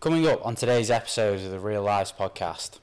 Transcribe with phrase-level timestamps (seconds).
[0.00, 2.78] Coming up on today's episode of the Real Lives podcast.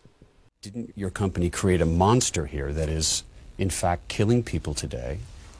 [0.61, 3.23] Didn't your company create a monster here that is,
[3.57, 5.17] in fact, killing people today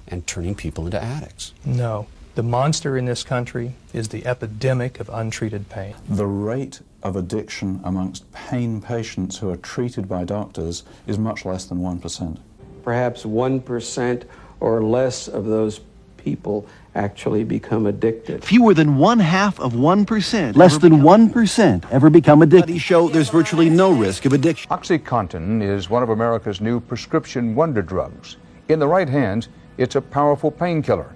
[0.07, 1.55] and turning people into addicts?
[1.65, 2.05] No.
[2.35, 5.95] The monster in this country is the epidemic of untreated pain.
[6.07, 11.65] The rate of addiction amongst pain patients who are treated by doctors is much less
[11.65, 12.37] than 1%.
[12.83, 14.23] Perhaps 1%
[14.59, 15.79] or less of those
[16.17, 18.43] people actually become addicted.
[18.43, 20.55] Fewer than one half of 1%.
[20.55, 22.63] Less than 1% ever become addicted.
[22.63, 24.69] Studies show there's virtually no risk of addiction.
[24.69, 28.37] OxyContin is one of America's new prescription wonder drugs.
[28.67, 31.13] In the right hands, it's a powerful painkiller.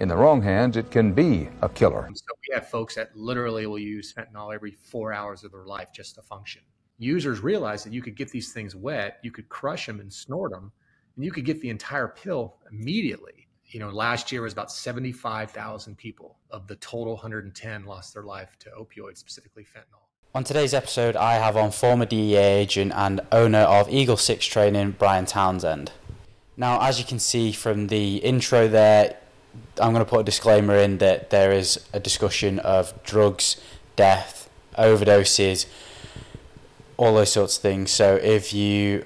[0.00, 2.08] In the wrong hands, it can be a killer.
[2.14, 5.88] So we have folks that literally will use fentanyl every four hours of their life
[5.92, 6.62] just to function.
[6.98, 10.52] Users realize that you could get these things wet, you could crush them and snort
[10.52, 10.72] them,
[11.16, 13.39] and you could get the entire pill immediately
[13.72, 18.56] you know, last year was about 75,000 people of the total 110 lost their life
[18.60, 20.00] to opioids, specifically fentanyl.
[20.34, 24.92] On today's episode, I have on former DEA agent and owner of Eagle 6 Training,
[24.98, 25.92] Brian Townsend.
[26.56, 29.16] Now, as you can see from the intro there,
[29.80, 33.60] I'm going to put a disclaimer in that there is a discussion of drugs,
[33.96, 35.66] death, overdoses,
[36.96, 37.90] all those sorts of things.
[37.90, 39.04] So if you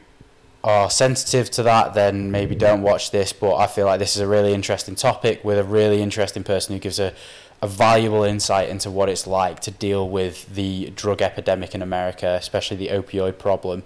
[0.64, 3.34] are sensitive to that, then maybe don't watch this.
[3.34, 6.74] But I feel like this is a really interesting topic with a really interesting person
[6.74, 7.12] who gives a,
[7.60, 12.38] a valuable insight into what it's like to deal with the drug epidemic in America,
[12.40, 13.82] especially the opioid problem,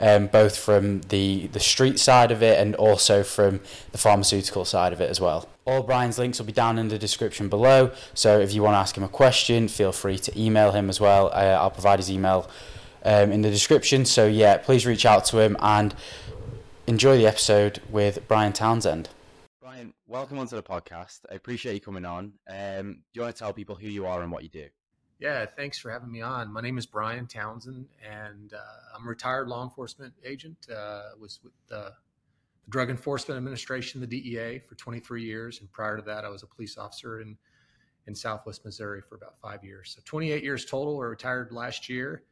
[0.00, 3.60] um, both from the, the street side of it and also from
[3.92, 5.46] the pharmaceutical side of it as well.
[5.66, 7.90] All Brian's links will be down in the description below.
[8.14, 10.98] So if you want to ask him a question, feel free to email him as
[10.98, 11.26] well.
[11.26, 12.48] Uh, I'll provide his email
[13.04, 14.04] um, in the description.
[14.04, 15.94] So yeah, please reach out to him and
[16.86, 19.08] enjoy the episode with Brian Townsend.
[19.60, 21.20] Brian, welcome onto the podcast.
[21.30, 22.32] I appreciate you coming on.
[22.48, 24.66] Um, do you want to tell people who you are and what you do?
[25.18, 26.52] Yeah, thanks for having me on.
[26.52, 30.66] My name is Brian Townsend, and uh, I'm a retired law enforcement agent.
[30.68, 31.92] Uh, was with the
[32.68, 36.46] Drug Enforcement Administration, the DEA, for 23 years, and prior to that, I was a
[36.46, 37.36] police officer in
[38.08, 39.92] in Southwest Missouri for about five years.
[39.94, 41.00] So 28 years total.
[41.00, 42.24] I retired last year,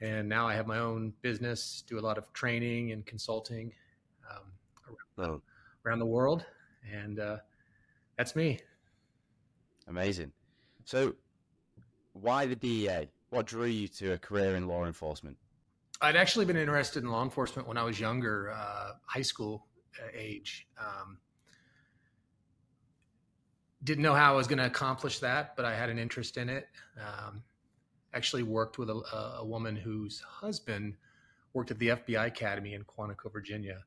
[0.00, 1.82] and now I have my own business.
[1.86, 3.72] Do a lot of training and consulting,
[4.30, 5.42] um, around, oh.
[5.84, 6.44] around, the world,
[6.92, 7.36] and uh,
[8.16, 8.60] that's me.
[9.88, 10.32] Amazing.
[10.84, 11.14] So,
[12.12, 13.10] why the DEA?
[13.30, 15.36] What drew you to a career in law enforcement?
[16.00, 19.66] I'd actually been interested in law enforcement when I was younger, uh, high school
[19.98, 20.66] uh, age.
[20.80, 21.18] Um,
[23.84, 26.48] didn't know how I was going to accomplish that, but I had an interest in
[26.48, 26.68] it.
[26.98, 27.42] Um,
[28.12, 29.02] actually worked with a,
[29.38, 30.96] a, woman whose husband
[31.52, 33.84] worked at the FBI Academy in Quantico, Virginia.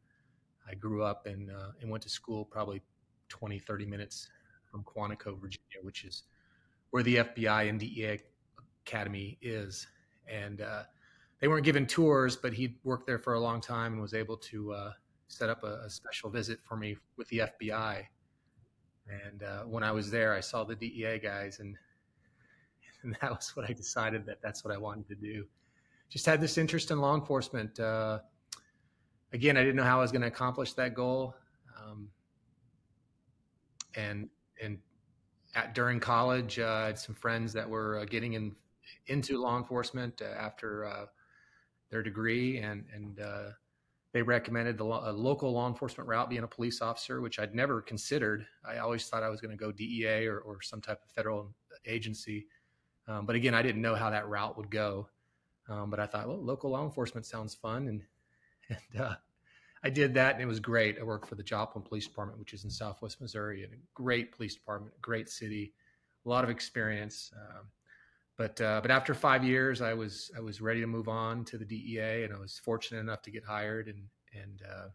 [0.70, 2.82] I grew up and, uh, and went to school probably
[3.30, 4.30] 20, 30 minutes
[4.70, 6.24] from Quantico, Virginia, which is
[6.92, 8.20] where the FBI and DEA
[8.86, 9.88] Academy is.
[10.28, 10.84] And uh,
[11.40, 14.38] they weren't given tours, but he worked there for a long time and was able
[14.38, 14.92] to uh,
[15.28, 18.04] set up a, a, special visit for me with the FBI.
[19.10, 21.76] And uh, when I was there, I saw the DEA guys, and
[23.04, 25.46] and that was what I decided that that's what I wanted to do.
[26.10, 27.80] Just had this interest in law enforcement.
[29.34, 31.36] Again, I didn't know how I was going to accomplish that goal.
[31.78, 32.10] Um,
[33.96, 34.30] and
[34.62, 34.78] and
[35.56, 38.56] at, during college, uh, I had some friends that were uh, getting in
[39.08, 41.06] into law enforcement uh, after uh,
[41.90, 43.50] their degree, and and uh,
[44.14, 47.82] they recommended the lo- local law enforcement route, being a police officer, which I'd never
[47.82, 48.46] considered.
[48.64, 51.54] I always thought I was going to go DEA or, or some type of federal
[51.86, 52.46] agency.
[53.08, 55.10] Um, but again, I didn't know how that route would go.
[55.68, 58.04] Um, but I thought, well, local law enforcement sounds fun, and
[58.70, 59.16] and uh,
[59.84, 60.98] I did that, and it was great.
[61.00, 64.32] I worked for the Joplin Police Department, which is in Southwest Missouri, and a great
[64.32, 65.74] police department, great city,
[66.26, 67.32] a lot of experience.
[67.36, 67.66] Um,
[68.38, 71.58] but uh, but after five years, I was I was ready to move on to
[71.58, 74.88] the DEA, and I was fortunate enough to get hired and and uh,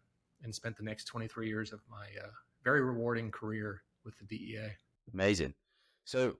[0.43, 2.29] and spent the next 23 years of my uh,
[2.63, 4.69] very rewarding career with the DEA.
[5.13, 5.53] Amazing.
[6.05, 6.37] So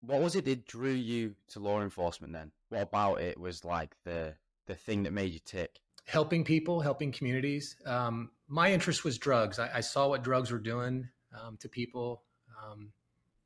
[0.00, 2.52] what was it that drew you to law enforcement then?
[2.68, 4.34] What about it was like the
[4.66, 5.80] the thing that made you tick?
[6.06, 7.76] Helping people, helping communities.
[7.84, 9.58] Um, my interest was drugs.
[9.58, 12.22] I, I, saw what drugs were doing um, to people.
[12.62, 12.92] Um,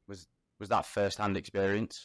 [0.06, 0.28] was
[0.58, 2.04] was that first hand experience?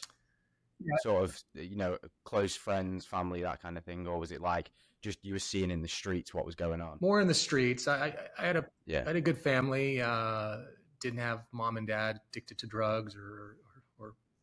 [0.79, 0.95] Yeah.
[1.03, 4.71] Sort of, you know, close friends, family, that kind of thing, or was it like
[5.01, 6.97] just you were seeing in the streets what was going on?
[7.01, 7.87] More in the streets.
[7.87, 9.01] I, I, I had a yeah.
[9.01, 10.01] I had a good family.
[10.01, 10.57] Uh,
[11.01, 13.57] didn't have mom and dad addicted to drugs or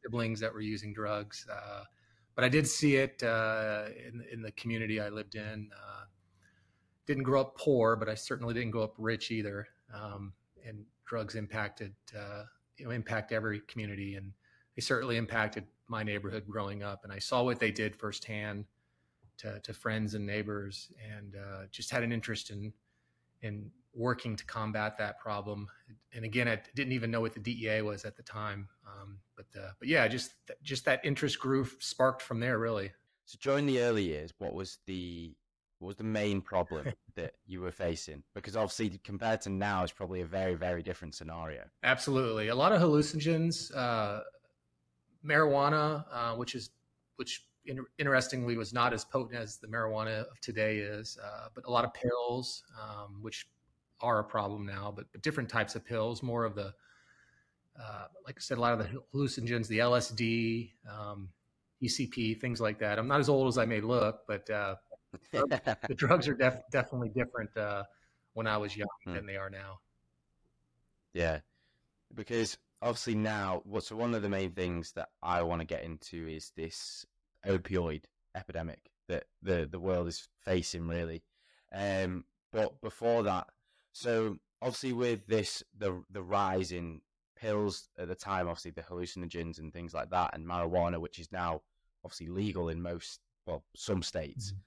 [0.02, 1.46] siblings that were using drugs.
[1.50, 1.84] Uh,
[2.34, 5.70] but I did see it uh, in, in the community I lived in.
[5.74, 6.04] Uh,
[7.06, 9.66] didn't grow up poor, but I certainly didn't grow up rich either.
[9.92, 10.32] Um,
[10.66, 12.44] and drugs impacted, uh,
[12.78, 14.32] you know, impact every community, and
[14.76, 18.64] they certainly impacted my neighborhood growing up, and I saw what they did firsthand
[19.38, 22.72] to, to friends and neighbors, and uh, just had an interest in
[23.42, 25.68] in working to combat that problem.
[26.14, 29.46] And again, I didn't even know what the DEA was at the time, um, but
[29.58, 32.92] uh, but yeah, just just that interest grew sparked from there, really.
[33.24, 35.34] So during the early years, what was the
[35.78, 38.22] what was the main problem that you were facing?
[38.34, 41.62] Because obviously, compared to now, it's probably a very, very different scenario.
[41.82, 44.20] Absolutely, a lot of hallucinogens, uh,
[45.24, 46.70] marijuana, uh, which is
[47.16, 51.64] which in, interestingly was not as potent as the marijuana of today is, uh, but
[51.66, 53.46] a lot of pills, um, which
[54.02, 56.74] are a problem now, but, but, different types of pills, more of the
[57.80, 61.28] uh, like I said, a lot of the hallucinogens, the LSD, um,
[61.82, 62.98] PCP, things like that.
[62.98, 64.76] I'm not as old as I may look, but uh,
[65.32, 67.84] the drugs are def- definitely different uh,
[68.34, 69.14] when I was young hmm.
[69.14, 69.80] than they are now.
[71.14, 71.40] Yeah,
[72.14, 75.84] because obviously now, well, so one of the main things that I want to get
[75.84, 77.06] into is this
[77.46, 78.04] opioid
[78.34, 81.22] epidemic that the the world is facing, really.
[81.74, 83.48] Um, but before that,
[83.92, 87.00] so obviously with this the the rise in
[87.36, 91.30] pills at the time, obviously the hallucinogens and things like that, and marijuana, which is
[91.32, 91.62] now
[92.04, 94.48] obviously legal in most well some states.
[94.48, 94.58] Mm-hmm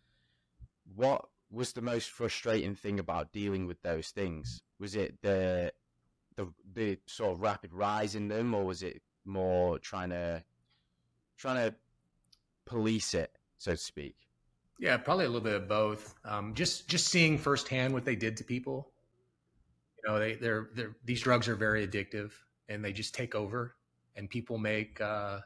[0.94, 4.62] what was the most frustrating thing about dealing with those things?
[4.80, 5.72] Was it the
[6.36, 10.44] the the sort of rapid rise in them, or was it more trying to
[11.38, 11.76] trying to
[12.66, 14.16] police it, so to speak?
[14.78, 16.14] Yeah, probably a little bit of both.
[16.26, 18.92] Um, just just seeing firsthand what they did to people.
[20.06, 22.32] Know, they they're they're these drugs are very addictive,
[22.70, 23.76] and they just take over,
[24.16, 25.40] and people make uh,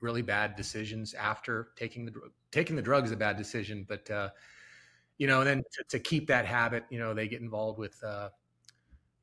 [0.00, 2.30] really bad decisions after taking the drug.
[2.52, 4.30] taking the drug is a bad decision, but uh,
[5.18, 8.02] you know, and then to, to, keep that habit, you know, they get involved with
[8.04, 8.30] uh,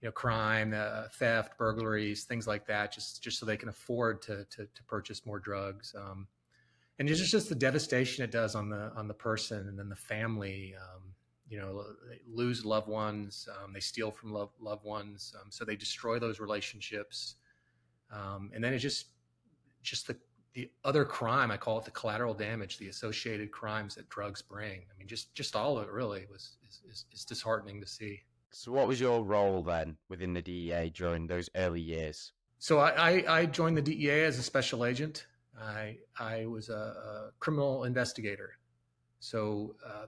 [0.02, 4.22] you know crime, uh, theft, burglaries, things like that, just just so they can afford
[4.24, 5.96] to to, to purchase more drugs.
[5.98, 6.28] Um,
[7.00, 9.96] and it's just the devastation it does on the on the person and then the
[9.96, 10.76] family.
[10.76, 11.07] Um,
[11.50, 13.48] you know, they lose loved ones.
[13.64, 17.36] Um, they steal from love, loved ones, um, so they destroy those relationships.
[18.12, 19.08] Um, and then it just
[19.84, 20.18] just the
[20.54, 24.80] the other crime, I call it the collateral damage, the associated crimes that drugs bring.
[24.80, 28.22] I mean, just just all of it really was is, is, is disheartening to see.
[28.50, 32.32] So, what was your role then within the DEA during those early years?
[32.58, 35.28] So, I, I, I joined the DEA as a special agent.
[35.62, 38.58] I I was a, a criminal investigator.
[39.20, 40.08] So, uh,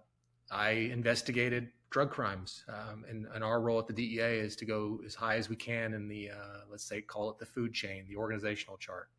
[0.51, 4.99] I investigated drug crimes, um, and, and our role at the DEA is to go
[5.05, 8.05] as high as we can in the uh, let's say call it the food chain,
[8.07, 9.09] the organizational chart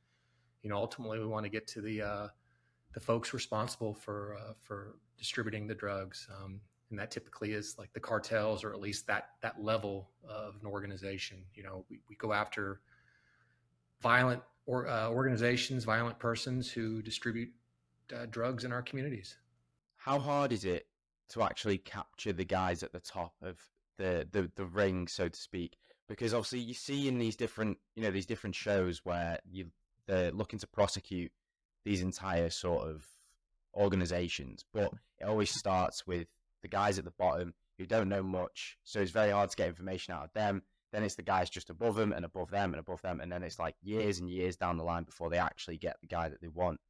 [0.63, 2.29] you know, ultimately we want to get to the uh,
[2.93, 6.61] the folks responsible for uh, for distributing the drugs, um,
[6.91, 10.67] and that typically is like the cartels or at least that that level of an
[10.67, 11.39] organization.
[11.55, 12.81] You know, we, we go after
[14.03, 17.51] violent or uh, organizations, violent persons who distribute
[18.15, 19.37] uh, drugs in our communities.
[19.97, 20.87] How hard is it
[21.31, 23.59] to actually capture the guys at the top of
[23.99, 25.77] the, the, the ring, so to speak?
[26.09, 29.67] Because obviously you see in these different, you know, these different shows where you
[30.07, 31.31] they're looking to prosecute
[31.85, 33.07] these entire sort of
[33.75, 36.27] organizations, but it always starts with
[36.63, 39.69] the guys at the bottom who don't know much, so it's very hard to get
[39.69, 40.63] information out of them.
[40.93, 43.45] Then it's the guys just above them and above them and above them, and then
[43.45, 46.41] it's like years and years down the line before they actually get the guy that
[46.41, 46.81] they want.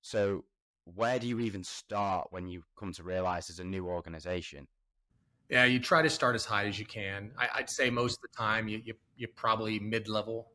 [0.00, 0.44] So,
[0.84, 4.66] where do you even start when you come to realize there's a new organization?
[5.48, 7.30] Yeah, you try to start as high as you can.
[7.38, 10.48] I, would say most of the time you, you you're probably mid level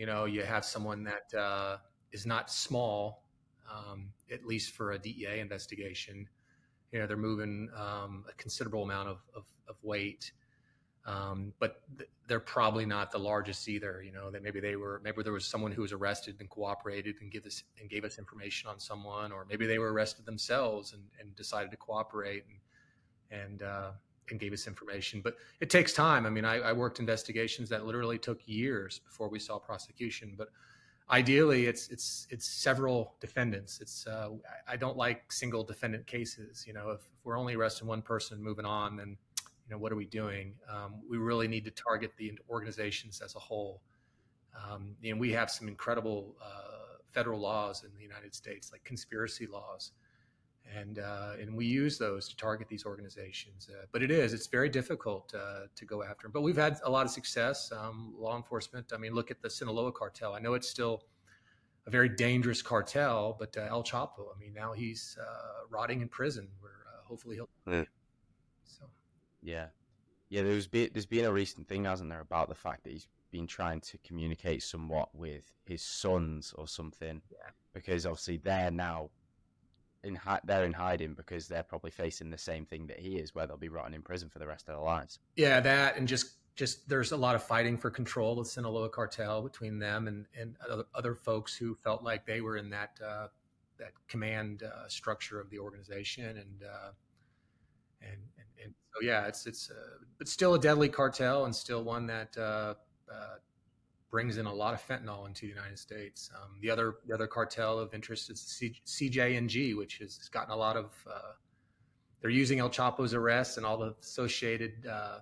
[0.00, 1.76] you know, you have someone that uh,
[2.10, 3.22] is not small,
[3.70, 6.26] um, at least for a DEA investigation.
[6.90, 10.32] You know, they're moving um, a considerable amount of, of, of weight,
[11.06, 14.02] um, but th- they're probably not the largest either.
[14.02, 17.16] You know, that maybe they were, maybe there was someone who was arrested and cooperated
[17.20, 20.92] and give us and gave us information on someone, or maybe they were arrested themselves
[20.92, 23.90] and, and decided to cooperate and and uh,
[24.30, 25.20] and gave us information.
[25.22, 26.26] But it takes time.
[26.26, 30.34] I mean, I, I, worked investigations that literally took years before we saw prosecution.
[30.36, 30.48] But
[31.10, 33.80] ideally, it's it's it's several defendants.
[33.80, 34.30] It's uh,
[34.68, 36.64] I don't like single defendant cases.
[36.66, 39.16] You know, if, if, we're only arresting one person and moving on, then
[39.70, 40.54] you know what are we doing?
[40.68, 43.82] Um, we really need to target the organizations as a whole.
[44.52, 49.46] Um, and we have some incredible uh, federal laws in the United States, like conspiracy
[49.46, 49.92] laws
[50.76, 53.68] and uh, and we use those to target these organizations.
[53.70, 56.32] Uh, but it is it's very difficult uh, to go after them.
[56.32, 57.72] But we've had a lot of success.
[57.72, 58.92] Um, law enforcement.
[58.94, 60.34] I mean, look at the Sinaloa cartel.
[60.34, 61.04] I know it's still
[61.86, 64.34] a very dangerous cartel, but uh, El Chapo.
[64.34, 66.48] I mean, now he's uh, rotting in prison.
[66.60, 67.48] Where uh, hopefully he'll.
[67.66, 67.84] Yeah.
[68.64, 68.84] So.
[69.42, 69.66] Yeah,
[70.28, 70.42] yeah.
[70.42, 73.46] There's been there's been a recent thing, hasn't there, about the fact that he's been
[73.46, 77.50] trying to communicate somewhat with his sons or something, Yeah.
[77.72, 79.10] because obviously they're now
[80.02, 83.34] in hi- they're in hiding because they're probably facing the same thing that he is,
[83.34, 85.18] where they'll be rotting in prison for the rest of their lives.
[85.36, 89.42] Yeah, that and just just there's a lot of fighting for control of Sinaloa cartel
[89.42, 93.28] between them and and other, other folks who felt like they were in that uh,
[93.78, 96.90] that command uh, structure of the organization and uh,
[98.02, 98.20] and,
[98.62, 102.36] and so yeah, it's it's uh, it's still a deadly cartel and still one that
[102.36, 102.74] uh,
[103.10, 103.36] uh,
[104.10, 106.30] brings in a lot of fentanyl into the United States.
[106.34, 110.56] Um, the other the other cartel of interest is C- CJNG, which has gotten a
[110.56, 110.92] lot of.
[111.08, 111.32] Uh,
[112.20, 115.20] they're using El Chapo's arrest and all the associated uh,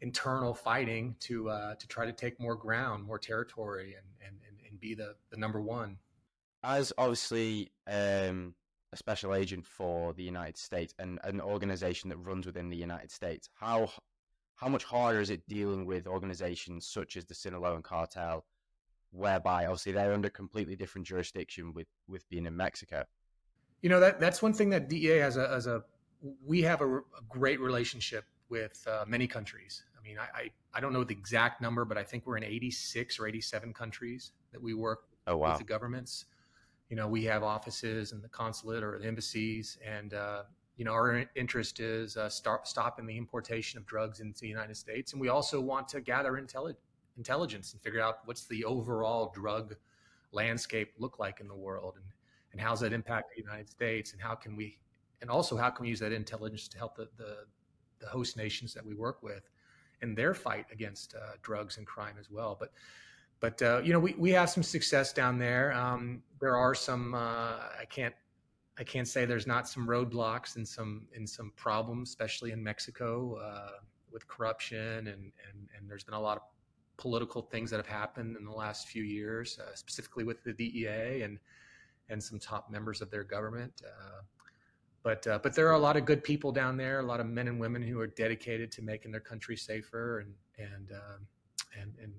[0.00, 4.58] internal fighting to uh, to try to take more ground, more territory, and and, and,
[4.68, 5.96] and be the, the number one.
[6.62, 8.54] As obviously um,
[8.94, 13.10] a special agent for the United States and an organization that runs within the United
[13.10, 13.90] States, how
[14.56, 18.44] how much harder is it dealing with organizations such as the Sinaloan cartel,
[19.10, 23.04] whereby obviously they're under completely different jurisdiction with with being in Mexico?
[23.82, 25.84] You know that that's one thing that DEA has a as a
[26.46, 29.82] we have a, a great relationship with uh, many countries.
[29.98, 32.44] I mean, I, I, I don't know the exact number, but I think we're in
[32.44, 35.50] 86 or 87 countries that we work Oh wow!
[35.50, 36.26] with the governments.
[36.88, 40.42] You know, we have offices in the consulate or the embassies, and uh,
[40.76, 44.76] you know, our interest is uh, start, stopping the importation of drugs into the United
[44.76, 46.76] States, and we also want to gather intelli-
[47.16, 49.76] intelligence and figure out what's the overall drug
[50.32, 52.04] landscape look like in the world, and
[52.52, 54.78] and how's that impact the United States, and how can we,
[55.22, 57.38] and also how can we use that intelligence to help the the,
[58.00, 59.48] the host nations that we work with
[60.02, 62.72] in their fight against uh, drugs and crime as well, but
[63.44, 65.72] but uh, you know we, we have some success down there.
[65.74, 68.14] Um, there are some uh, i can't
[68.78, 73.38] i can't say there's not some roadblocks and some and some problems especially in mexico
[73.48, 73.78] uh,
[74.12, 76.42] with corruption and, and and there's been a lot of
[76.98, 81.22] political things that have happened in the last few years uh, specifically with the dea
[81.22, 81.38] and
[82.10, 84.20] and some top members of their government uh,
[85.02, 87.26] but uh, but there are a lot of good people down there a lot of
[87.26, 91.26] men and women who are dedicated to making their country safer and and um,
[91.80, 92.12] and and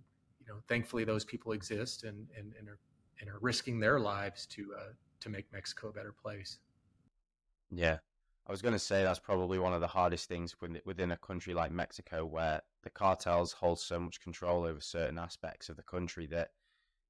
[0.46, 2.80] you know, thankfully those people exist and, and, and are
[3.22, 6.60] and are risking their lives to uh, to make Mexico a better place.
[7.72, 7.98] Yeah,
[8.48, 11.18] I was going to say that's probably one of the hardest things within, within a
[11.18, 15.84] country like Mexico, where the cartels hold so much control over certain aspects of the
[15.84, 16.52] country that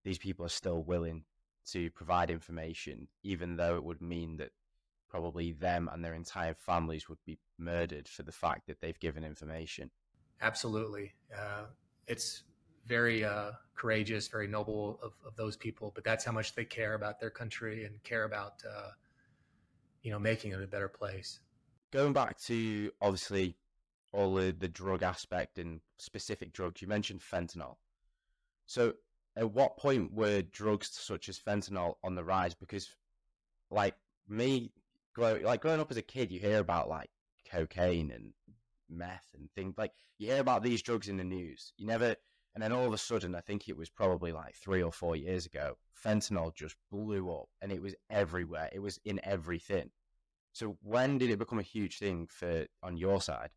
[0.04, 1.24] these people are still willing
[1.72, 4.52] to provide information, even though it would mean that
[5.10, 9.24] probably them and their entire families would be murdered for the fact that they've given
[9.24, 9.90] information.
[10.42, 11.66] Absolutely, uh,
[12.08, 12.44] it's
[12.86, 15.92] very uh, courageous, very noble of, of those people.
[15.94, 18.92] But that's how much they care about their country and care about, uh,
[20.02, 21.40] you know, making it a better place.
[21.92, 23.56] Going back to obviously
[24.12, 27.76] all the, the drug aspect and specific drugs, you mentioned fentanyl.
[28.66, 28.94] So,
[29.38, 32.54] at what point were drugs such as fentanyl on the rise?
[32.54, 32.96] Because,
[33.70, 33.96] like
[34.28, 34.72] me,
[35.18, 37.10] like growing up as a kid, you hear about like
[37.50, 38.34] cocaine and
[38.90, 41.74] meth and things like you hear about these drugs in the news.
[41.78, 42.16] You never
[42.56, 45.18] and then all of a sudden, I think it was probably like three or four
[45.18, 48.70] years ago, fentanyl just blew up and it was everywhere.
[48.72, 49.90] It was in everything.
[50.54, 53.50] So when did it become a huge thing for on your side?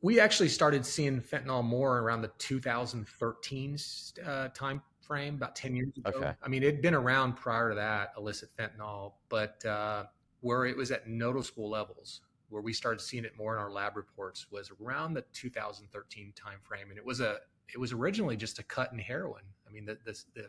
[0.00, 3.76] We actually started seeing fentanyl more around the 2013
[4.24, 6.18] uh, time frame, about 10 years ago.
[6.18, 6.32] Okay.
[6.40, 10.04] I mean, it'd been around prior to that, illicit fentanyl, but uh,
[10.40, 13.96] where it was at noticeable levels, where we started seeing it more in our lab
[13.96, 17.40] reports, was around the 2013 time frame, and it was a
[17.72, 19.42] it was originally just a cut in heroin.
[19.68, 20.48] I mean, the the the,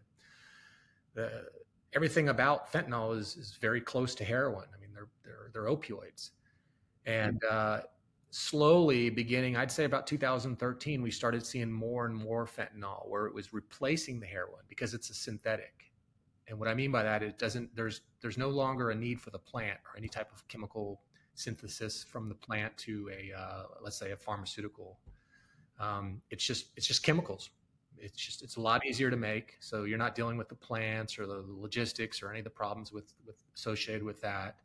[1.13, 1.43] the
[1.93, 4.65] everything about fentanyl is, is very close to heroin.
[4.75, 6.31] I mean, they're they're they're opioids,
[7.05, 7.81] and uh,
[8.31, 13.33] slowly, beginning I'd say about 2013, we started seeing more and more fentanyl where it
[13.33, 15.91] was replacing the heroin because it's a synthetic.
[16.47, 19.29] And what I mean by that, it doesn't there's there's no longer a need for
[19.29, 21.01] the plant or any type of chemical
[21.33, 24.99] synthesis from the plant to a uh, let's say a pharmaceutical
[25.81, 27.49] um, it's just it's just chemicals.
[27.97, 31.19] It's just it's a lot easier to make, so you're not dealing with the plants
[31.19, 34.55] or the logistics or any of the problems with, with associated with that.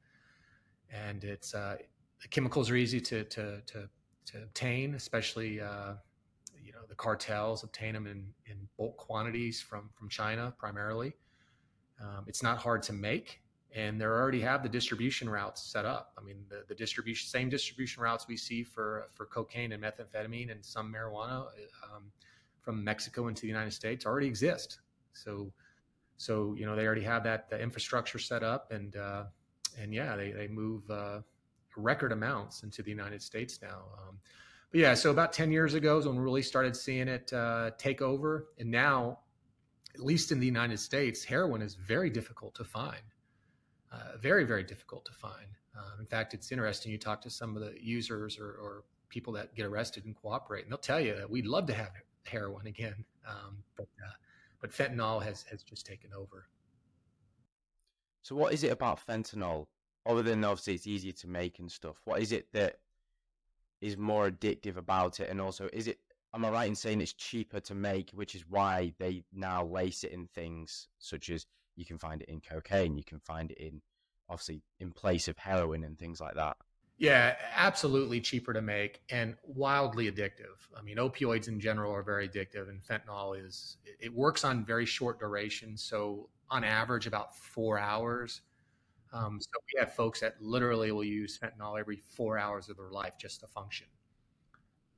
[0.91, 1.77] And it's uh,
[2.21, 3.89] the chemicals are easy to to to,
[4.27, 5.95] to obtain, especially uh,
[6.63, 11.15] you know the cartels obtain them in, in bulk quantities from from China primarily.
[12.01, 13.41] Um, it's not hard to make,
[13.77, 16.13] and they already have the distribution routes set up.
[16.19, 20.51] I mean, the, the distribution, same distribution routes we see for for cocaine and methamphetamine
[20.51, 21.47] and some marijuana
[21.85, 22.11] um,
[22.63, 24.81] from Mexico into the United States already exist.
[25.13, 25.53] So,
[26.17, 29.25] so you know they already have that the infrastructure set up, and uh,
[29.79, 31.21] and yeah, they they move uh,
[31.77, 33.83] record amounts into the United States now.
[33.99, 34.19] Um,
[34.71, 37.71] but yeah, so about 10 years ago is when we really started seeing it uh,
[37.79, 38.49] take over.
[38.59, 39.21] And now,
[39.95, 43.03] at least in the United States, heroin is very difficult to find.
[43.93, 45.47] Uh, very, very difficult to find.
[45.77, 46.91] Um, in fact, it's interesting.
[46.91, 50.65] You talk to some of the users or, or, people that get arrested and cooperate,
[50.65, 51.93] and they'll tell you that we'd love to have
[52.25, 54.11] heroin again, um, but uh,
[54.61, 56.49] but fentanyl has has just taken over.
[58.23, 59.67] So, what is it about fentanyl,
[60.05, 62.01] other than obviously it's easier to make and stuff?
[62.05, 62.81] What is it that
[63.81, 65.31] is more addictive about it?
[65.31, 66.01] And also, is it,
[66.35, 70.03] am I right in saying it's cheaper to make, which is why they now lace
[70.03, 73.59] it in things such as you can find it in cocaine, you can find it
[73.59, 73.81] in,
[74.29, 76.57] obviously, in place of heroin and things like that?
[76.99, 80.67] Yeah, absolutely cheaper to make and wildly addictive.
[80.77, 84.87] I mean, opioids in general are very addictive, and fentanyl is, it works on very
[84.87, 85.77] short duration.
[85.77, 88.41] So, on average, about four hours.
[89.13, 92.91] Um, so we have folks that literally will use fentanyl every four hours of their
[92.91, 93.87] life just to function.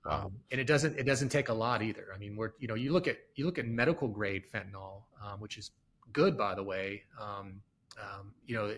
[0.04, 0.26] Wow.
[0.26, 2.06] Um, and it doesn't it doesn't take a lot either.
[2.14, 5.40] I mean, we're you know you look at you look at medical grade fentanyl, um,
[5.40, 5.72] which is
[6.12, 7.02] good by the way.
[7.20, 7.60] Um,
[8.00, 8.74] um, you know,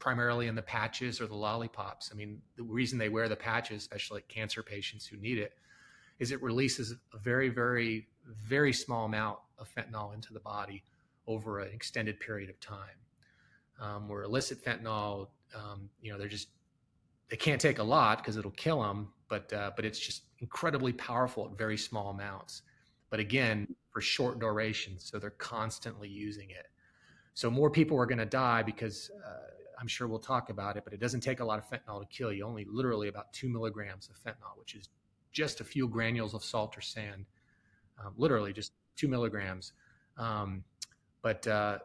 [0.00, 2.10] primarily in the patches or the lollipops.
[2.12, 5.52] I mean, the reason they wear the patches, especially cancer patients who need it,
[6.18, 10.82] is it releases a very very very small amount of fentanyl into the body
[11.26, 12.98] over an extended period of time
[13.80, 16.48] um, where illicit fentanyl, um, you know, they're just
[17.28, 20.92] they can't take a lot because it'll kill them, but uh, but it's just incredibly
[20.92, 22.62] powerful at very small amounts.
[23.10, 26.66] But again, for short durations, so they're constantly using it.
[27.34, 29.46] So more people are going to die because uh,
[29.78, 32.06] I'm sure we'll talk about it, but it doesn't take a lot of fentanyl to
[32.06, 32.44] kill you.
[32.44, 34.88] Only literally about two milligrams of fentanyl, which is
[35.32, 37.26] just a few granules of salt or sand,
[38.02, 39.72] um, literally just two milligrams.
[40.16, 40.64] Um,
[41.22, 41.78] but uh,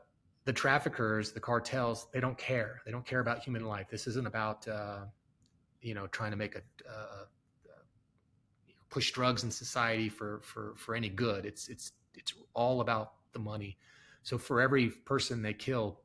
[0.45, 2.81] the traffickers, the cartels, they don't care.
[2.85, 3.87] They don't care about human life.
[3.89, 4.99] This isn't about, uh,
[5.81, 7.25] you know, trying to make a, uh,
[8.91, 11.45] push drugs in society for, for, for any good.
[11.45, 13.77] It's, it's, it's all about the money.
[14.21, 16.01] So for every person they kill,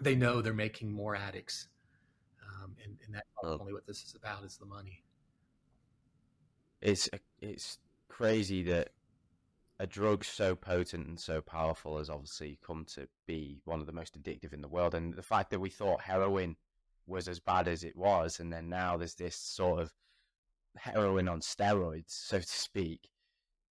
[0.00, 1.66] they know they're making more addicts.
[2.46, 5.02] Um, and, and that's ultimately what this is about is the money.
[6.80, 7.08] It's,
[7.40, 8.90] it's crazy that
[9.80, 13.92] a drug so potent and so powerful has obviously come to be one of the
[13.92, 14.94] most addictive in the world.
[14.94, 16.56] And the fact that we thought heroin
[17.06, 19.92] was as bad as it was, and then now there's this sort of
[20.78, 23.08] heroin on steroids, so to speak,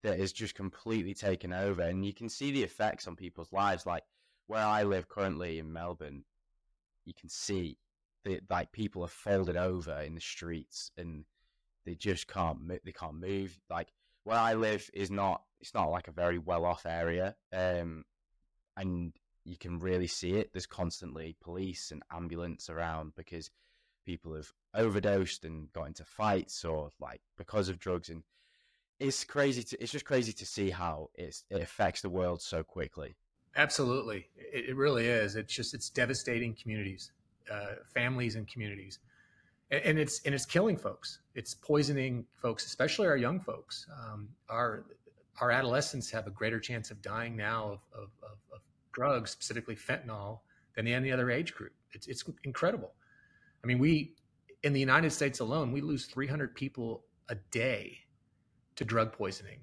[0.02, 1.82] that is just completely taken over.
[1.82, 3.86] And you can see the effects on people's lives.
[3.86, 4.04] Like
[4.46, 6.24] where I live currently in Melbourne,
[7.04, 7.78] you can see
[8.24, 11.24] that like people are folded over in the streets and
[11.84, 13.58] they just can't they can't move.
[13.70, 13.88] Like
[14.24, 18.04] where I live is not it's not like a very well off area, um,
[18.76, 19.12] and
[19.44, 20.52] you can really see it.
[20.52, 23.50] There's constantly police and ambulance around because
[24.08, 28.22] people have overdosed and got into fights or like because of drugs and
[28.98, 32.64] it's crazy to it's just crazy to see how it's, it affects the world so
[32.64, 33.14] quickly.
[33.54, 34.20] Absolutely.
[34.34, 35.36] It, it really is.
[35.36, 37.12] It's just it's devastating communities
[37.52, 38.98] uh, families and communities.
[39.70, 41.20] And, and, it's and it's killing folks.
[41.34, 43.86] It's poisoning folks especially our young folks.
[44.00, 44.86] Um, our
[45.42, 48.60] our adolescents have a greater chance of dying now of, of, of, of
[48.92, 50.40] drugs, specifically fentanyl,
[50.74, 51.74] than any other age group.
[51.92, 52.92] It's, it's incredible.
[53.62, 54.14] I mean, we,
[54.62, 57.98] in the United States alone, we lose 300 people a day
[58.76, 59.60] to drug poisoning.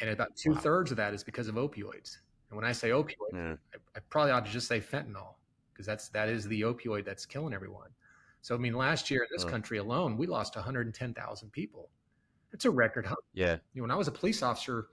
[0.00, 0.58] And about two wow.
[0.58, 2.18] thirds of that is because of opioids.
[2.50, 3.54] And when I say opioid, yeah.
[3.74, 5.34] I, I, probably ought to just say fentanyl
[5.72, 7.90] because that's, that is the opioid that's killing everyone.
[8.40, 11.90] So, I mean, last year in this country alone, we lost 110,000 people
[12.52, 13.14] it's a record high.
[13.34, 13.56] Yeah.
[13.74, 14.88] You know, when I was a police officer,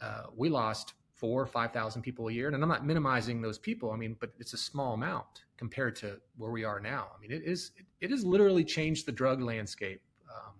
[0.00, 3.58] uh, we lost four or five thousand people a year, and I'm not minimizing those
[3.58, 3.90] people.
[3.92, 7.08] I mean, but it's a small amount compared to where we are now.
[7.16, 10.52] I mean, it is it, has literally changed the drug landscape, um,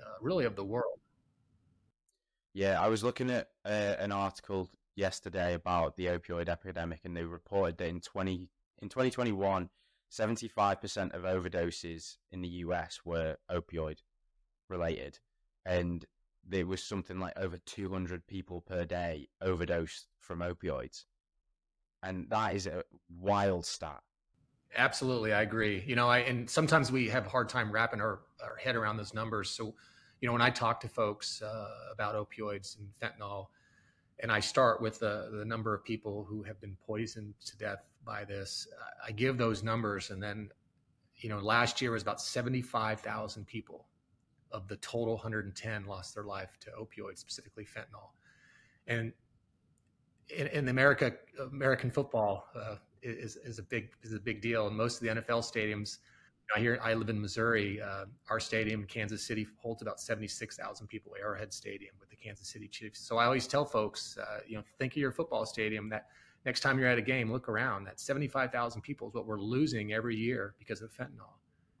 [0.00, 1.00] uh, really, of the world.
[2.54, 7.24] Yeah, I was looking at uh, an article yesterday about the opioid epidemic, and they
[7.24, 8.48] reported that in twenty
[8.80, 9.68] in 2021,
[10.10, 13.98] 75% of overdoses in the US were opioid
[14.68, 15.18] related
[15.66, 16.06] and
[16.46, 21.04] there was something like over 200 people per day overdosed from opioids.
[22.02, 24.00] And that is a wild stat.
[24.76, 25.82] Absolutely, I agree.
[25.86, 28.96] You know, I and sometimes we have a hard time wrapping our, our head around
[28.96, 29.50] those numbers.
[29.50, 29.74] So,
[30.20, 33.46] you know, when I talk to folks uh, about opioids and fentanyl,
[34.20, 37.84] and I start with the, the number of people who have been poisoned to death
[38.04, 38.68] by this,
[39.06, 40.50] I give those numbers, and then,
[41.16, 43.86] you know, last year was about seventy five thousand people
[44.52, 48.10] of the total 110 lost their life to opioids, specifically fentanyl.
[48.86, 49.12] And
[50.28, 51.12] in, in America,
[51.52, 55.20] American football uh, is, is a big is a big deal, and most of the
[55.20, 55.98] NFL stadiums
[56.54, 57.80] I hear I live in Missouri.
[57.80, 61.12] Uh, our stadium, in Kansas City, holds about seventy six thousand people.
[61.20, 63.00] Arrowhead Stadium with the Kansas City Chiefs.
[63.00, 65.88] So I always tell folks, uh, you know, think of your football stadium.
[65.88, 66.06] That
[66.44, 67.84] next time you're at a game, look around.
[67.84, 71.34] That seventy five thousand people is what we're losing every year because of fentanyl.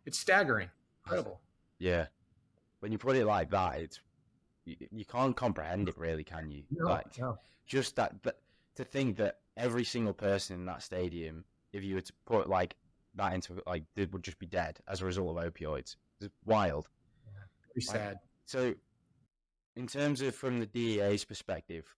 [0.06, 0.70] It's staggering,
[1.04, 1.40] incredible.
[1.78, 2.06] Yeah,
[2.80, 4.00] when you put it like that, it's
[4.64, 6.64] you, you can't comprehend it, really, can you?
[6.70, 7.38] No, like no.
[7.66, 8.40] just that, but
[8.76, 12.76] to think that every single person in that stadium, if you were to put like
[13.14, 15.96] that into like, they would just be dead as a result of opioids.
[16.20, 16.88] It's wild.
[17.74, 18.18] Very sad.
[18.44, 18.74] So,
[19.76, 21.94] in terms of from the DEA's perspective,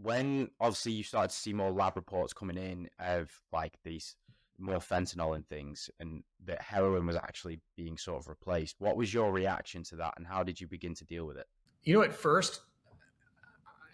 [0.00, 4.16] when obviously you started to see more lab reports coming in of like these
[4.58, 9.12] more fentanyl and things, and that heroin was actually being sort of replaced, what was
[9.12, 11.46] your reaction to that, and how did you begin to deal with it?
[11.82, 12.62] You know, at first,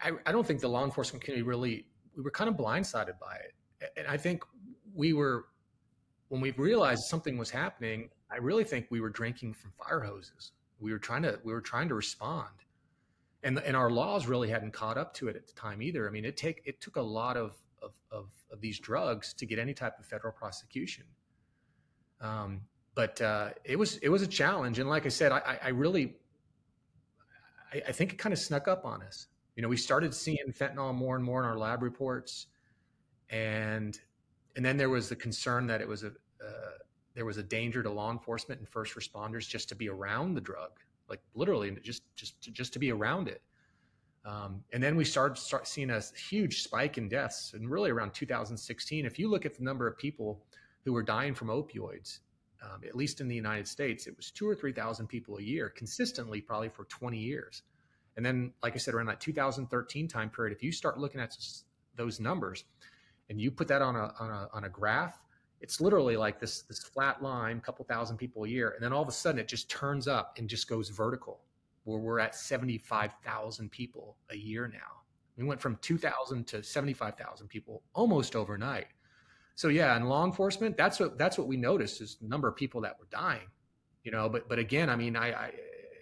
[0.01, 3.35] I, I don't think the law enforcement community really, we were kind of blindsided by
[3.35, 3.91] it.
[3.97, 4.43] And I think
[4.93, 5.45] we were,
[6.29, 10.51] when we realized something was happening, I really think we were drinking from fire hoses.
[10.79, 12.49] We were trying to, we were trying to respond.
[13.43, 16.07] And, and our laws really hadn't caught up to it at the time either.
[16.07, 19.45] I mean, it take it took a lot of of, of, of these drugs to
[19.45, 21.05] get any type of federal prosecution.
[22.21, 22.61] Um,
[22.95, 26.15] but uh, it was it was a challenge, and like I said, I, I really
[27.73, 29.27] I, I think it kind of snuck up on us.
[29.55, 32.47] You know, we started seeing fentanyl more and more in our lab reports,
[33.29, 33.99] and
[34.55, 36.77] and then there was the concern that it was a uh,
[37.15, 40.41] there was a danger to law enforcement and first responders just to be around the
[40.41, 40.71] drug,
[41.09, 43.41] like literally just just just to be around it.
[44.25, 48.13] Um, and then we started start seeing a huge spike in deaths, and really around
[48.13, 49.05] 2016.
[49.05, 50.41] If you look at the number of people
[50.85, 52.19] who were dying from opioids,
[52.63, 55.41] um, at least in the United States, it was two or three thousand people a
[55.41, 57.63] year, consistently, probably for 20 years.
[58.15, 61.35] And then, like I said, around that 2013 time period, if you start looking at
[61.95, 62.63] those numbers
[63.29, 65.19] and you put that on a on a, on a graph,
[65.59, 69.01] it's literally like this this flat line, couple thousand people a year, and then all
[69.01, 71.41] of a sudden it just turns up and just goes vertical
[71.83, 75.01] where we're at 75,000 people a year now.
[75.37, 78.87] We went from 2,000 to 75,000 people almost overnight.
[79.55, 82.55] So yeah, in law enforcement, that's what that's what we noticed is the number of
[82.55, 83.47] people that were dying.
[84.03, 85.51] You know, but but again, I mean, I, I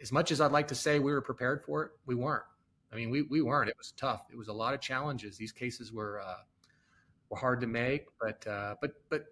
[0.02, 2.44] as much as I'd like to say we were prepared for it, we weren't.
[2.92, 3.70] I mean, we we weren't.
[3.70, 4.24] It was tough.
[4.32, 5.38] It was a lot of challenges.
[5.38, 6.38] These cases were uh,
[7.30, 9.26] were hard to make, but uh, but but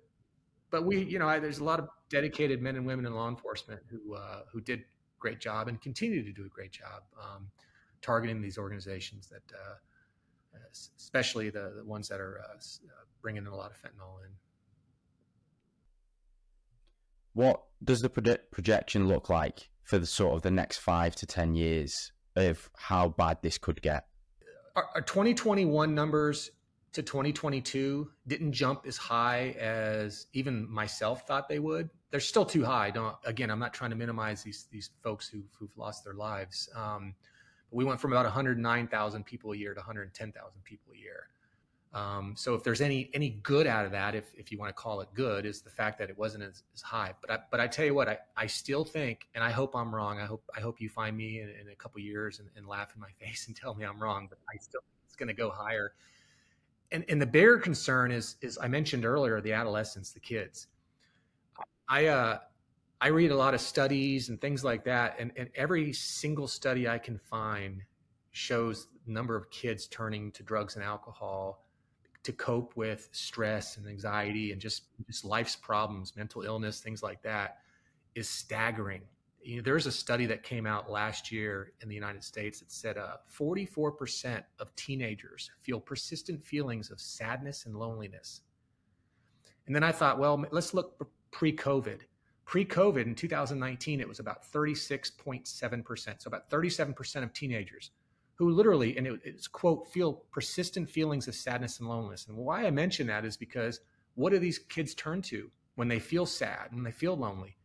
[0.70, 3.30] but we, you know, I, there's a lot of dedicated men and women in law
[3.30, 4.84] enforcement who uh, who did
[5.20, 7.48] great job and continue to do a great job um,
[8.02, 9.76] targeting these organizations that, uh,
[10.98, 14.32] especially the, the, ones that are uh, uh, bringing in a lot of fentanyl in.
[17.34, 21.56] What does the projection look like for the sort of the next five to ten
[21.56, 24.06] years of how bad this could get?
[24.76, 26.52] Our, our 2021 numbers
[26.94, 31.90] to 2022 didn't jump as high as even myself thought they would.
[32.12, 32.92] They're still too high.
[32.92, 36.70] Don't again, I'm not trying to minimize these these folks who've, who've lost their lives.
[36.76, 37.14] Um,
[37.70, 41.28] but we went from about 109,000 people a year to 110,000 people a year.
[41.92, 44.74] Um, so if there's any any good out of that, if, if you want to
[44.74, 47.14] call it good, is the fact that it wasn't as, as high.
[47.22, 49.94] But I, but I tell you what, I, I still think, and I hope I'm
[49.94, 50.20] wrong.
[50.20, 52.94] I hope I hope you find me in, in a couple years and, and laugh
[52.96, 54.28] in my face and tell me I'm wrong.
[54.30, 55.94] But I still think it's going to go higher
[56.92, 60.68] and, and the bigger concern is is I mentioned earlier the adolescents, the kids.
[61.90, 62.38] I uh,
[63.02, 66.88] I read a lot of studies and things like that, and, and every single study
[66.88, 67.82] I can find
[68.32, 71.66] shows the number of kids turning to drugs and alcohol
[72.22, 77.22] to cope with stress and anxiety and just just life's problems, mental illness, things like
[77.24, 77.58] that,
[78.16, 79.02] is staggering
[79.42, 82.72] you know, there's a study that came out last year in the United States that
[82.72, 88.42] said uh, 44% of teenagers feel persistent feelings of sadness and loneliness.
[89.66, 92.02] And then I thought, well, let's look pre COVID.
[92.46, 96.22] Pre COVID in 2019, it was about 36.7%.
[96.22, 97.92] So about 37% of teenagers
[98.36, 102.28] who literally, and it, it's quote, feel persistent feelings of sadness and loneliness.
[102.28, 103.82] And why I mention that is because
[104.16, 107.58] what do these kids turn to when they feel sad, when they feel lonely?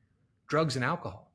[0.48, 1.32] Drugs and alcohol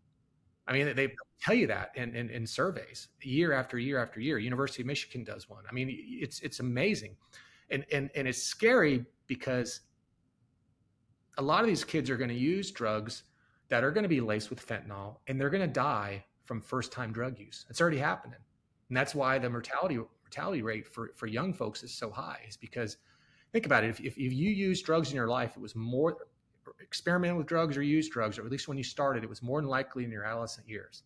[0.69, 4.37] I mean, they tell you that in, in, in, surveys year after year after year.
[4.37, 5.63] University of Michigan does one.
[5.67, 7.15] I mean, it's it's amazing,
[7.71, 9.81] and and and it's scary because
[11.39, 13.23] a lot of these kids are going to use drugs
[13.69, 16.91] that are going to be laced with fentanyl, and they're going to die from first
[16.91, 17.65] time drug use.
[17.69, 18.39] It's already happening,
[18.89, 22.41] and that's why the mortality mortality rate for for young folks is so high.
[22.47, 22.97] Is because
[23.53, 23.89] think about it.
[23.89, 26.17] If, if, if you use drugs in your life, it was more
[26.81, 29.61] experimented with drugs or used drugs, or at least when you started, it was more
[29.61, 31.03] than likely in your adolescent years.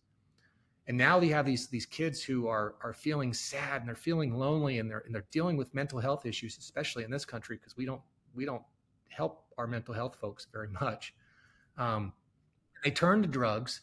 [0.86, 4.34] And now you have these these kids who are are feeling sad and they're feeling
[4.34, 7.76] lonely and they're and they're dealing with mental health issues, especially in this country because
[7.76, 8.02] we don't
[8.34, 8.62] we don't
[9.08, 11.14] help our mental health folks very much.
[11.76, 12.12] Um,
[12.82, 13.80] they turn to drugs,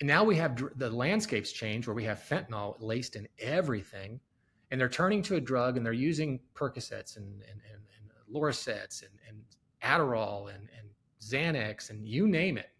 [0.00, 4.20] and now we have dr- the landscapes change where we have fentanyl laced in everything,
[4.70, 8.10] and they're turning to a drug and they're using Percocets and and, and, and
[9.02, 9.42] and, and
[9.82, 10.88] Adderall and, and
[11.20, 12.70] Xanax and you name it,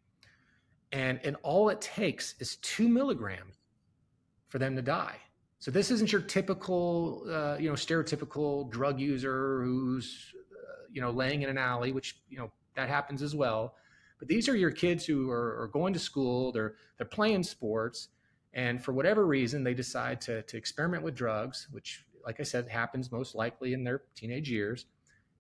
[0.91, 3.57] and and all it takes is two milligrams
[4.49, 5.17] for them to die.
[5.63, 10.35] So this isn't your typical, uh, you know, stereotypical drug user who's,
[10.93, 13.75] you know, laying in an alley, which you know that happens as well.
[14.19, 18.09] But these are your kids who are, are going to school, they're they're playing sports,
[18.55, 22.69] and for whatever reason they decide to to experiment with drugs, which, like I said,
[22.69, 24.87] happens most likely in their teenage years,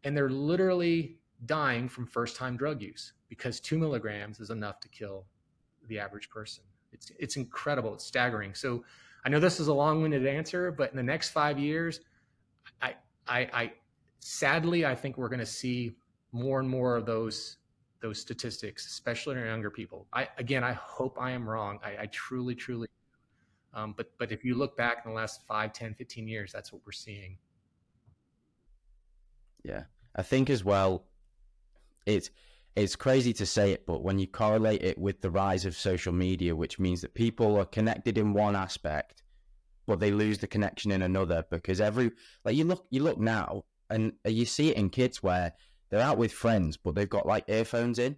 [0.04, 4.88] and they're literally dying from first time drug use because two milligrams is enough to
[4.88, 5.26] kill
[5.88, 6.64] the average person.
[6.92, 7.94] It's it's incredible.
[7.94, 8.54] It's staggering.
[8.54, 8.84] So
[9.24, 12.00] I know this is a long winded answer, but in the next five years,
[12.80, 12.94] I
[13.26, 13.72] I, I
[14.22, 15.92] sadly I think we're going to see
[16.30, 17.58] more and more of those
[18.00, 20.06] those statistics, especially in younger people.
[20.12, 21.78] I again I hope I am wrong.
[21.84, 22.88] I, I truly truly.
[23.74, 26.72] Um, but but if you look back in the last 5, 10, 15 years, that's
[26.72, 27.36] what we're seeing.
[29.64, 29.84] Yeah,
[30.16, 31.04] I think as well,
[32.06, 32.30] it's
[32.74, 36.12] it's crazy to say it, but when you correlate it with the rise of social
[36.12, 39.22] media, which means that people are connected in one aspect,
[39.86, 42.10] but they lose the connection in another because every
[42.44, 45.52] like you look you look now and you see it in kids where
[45.90, 48.16] they're out with friends, but they've got like earphones in,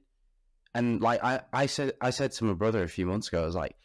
[0.74, 3.46] and like I I said I said to my brother a few months ago, I
[3.46, 3.76] was like,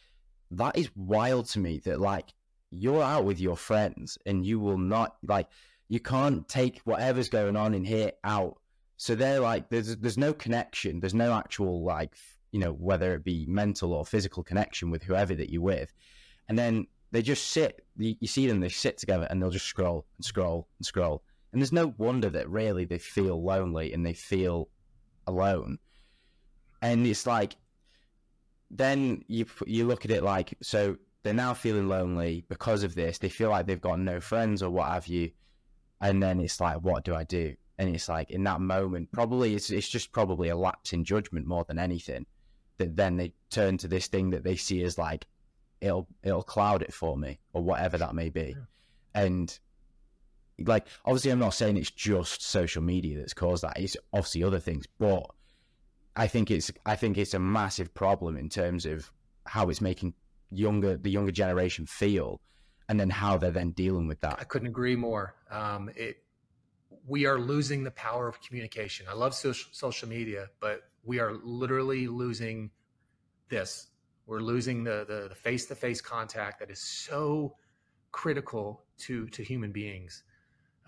[0.52, 2.34] that is wild to me that like
[2.72, 5.48] you're out with your friends and you will not like
[5.88, 8.60] you can't take whatever's going on in here out
[9.00, 11.00] so they're like, there's there's no connection.
[11.00, 12.16] There's no actual like,
[12.52, 15.94] you know, whether it be mental or physical connection with whoever that you're with,
[16.50, 17.86] and then they just sit.
[17.96, 21.24] You, you see them, they sit together, and they'll just scroll and scroll and scroll.
[21.52, 24.70] And there's no wonder that really they feel lonely and they feel
[25.26, 25.80] alone.
[26.82, 27.56] And it's like,
[28.72, 33.18] then you you look at it like, so they're now feeling lonely because of this.
[33.18, 35.32] They feel like they've got no friends or what have you.
[36.02, 37.56] And then it's like, what do I do?
[37.80, 41.48] and it's like in that moment probably it's, it's just probably a lapse in judgment
[41.48, 42.26] more than anything
[42.78, 45.26] that then they turn to this thing that they see as like
[45.82, 49.24] it'll it'll cloud it for me or whatever that may be yeah.
[49.24, 49.60] and
[50.66, 54.60] like obviously i'm not saying it's just social media that's caused that it's obviously other
[54.60, 55.26] things but
[56.16, 59.12] i think it's i think it's a massive problem in terms of
[59.46, 60.14] how it's making
[60.52, 62.42] younger the younger generation feel
[62.88, 66.18] and then how they're then dealing with that i couldn't agree more um, it
[67.10, 69.08] we are losing the power of communication.
[69.10, 72.70] I love social, social media, but we are literally losing
[73.50, 73.88] this.
[74.28, 77.56] We're losing the the face to face contact that is so
[78.12, 80.24] critical to to human beings,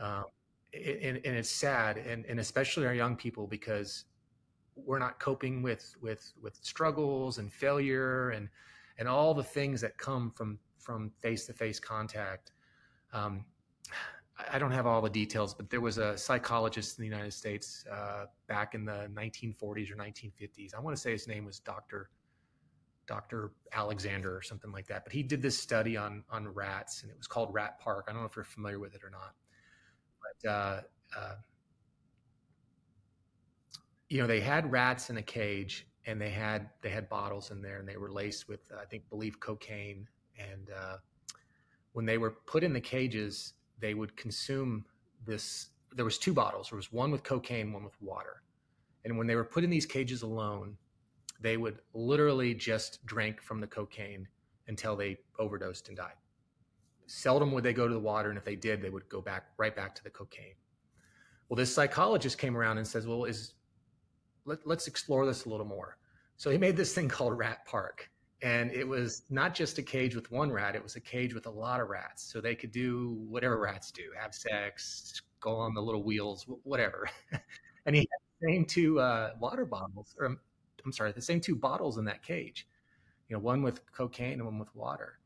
[0.02, 0.26] um,
[0.74, 4.06] and, and it's sad, and, and especially our young people because
[4.76, 8.50] we're not coping with with with struggles and failure and
[8.98, 12.54] and all the things that come from from face to face contact.
[13.14, 13.46] Um,
[14.52, 17.86] I don't have all the details, but there was a psychologist in the United States
[17.92, 20.74] uh, back in the 1940s or 1950s.
[20.76, 22.10] I want to say his name was Dr.
[23.06, 23.52] Dr.
[23.74, 25.04] Alexander or something like that.
[25.04, 28.06] But he did this study on on rats, and it was called Rat Park.
[28.08, 29.34] I don't know if you're familiar with it or not,
[30.46, 30.82] uh,
[31.18, 31.36] uh,
[34.10, 37.62] you know they had rats in a cage, and they had they had bottles in
[37.62, 40.08] there, and they were laced with I think believe cocaine.
[40.38, 40.98] And uh,
[41.94, 44.86] when they were put in the cages, they would consume
[45.26, 45.70] this.
[45.94, 46.70] There was two bottles.
[46.70, 48.42] There was one with cocaine, one with water.
[49.04, 50.78] And when they were put in these cages alone,
[51.42, 54.28] they would literally just drink from the cocaine
[54.68, 56.14] until they overdosed and died.
[57.12, 59.48] Seldom would they go to the water, and if they did, they would go back
[59.58, 60.56] right back to the cocaine.
[61.50, 63.54] Well, this psychologist came around and says, "Well, is
[64.46, 65.98] let, let's explore this a little more."
[66.38, 68.10] So he made this thing called Rat Park,
[68.42, 71.46] and it was not just a cage with one rat it was a cage with
[71.46, 75.74] a lot of rats so they could do whatever rats do have sex go on
[75.74, 77.10] the little wheels whatever
[77.86, 78.08] and he had
[78.40, 80.38] the same two uh, water bottles or
[80.86, 82.68] i'm sorry the same two bottles in that cage
[83.30, 85.20] you know one with cocaine and one with water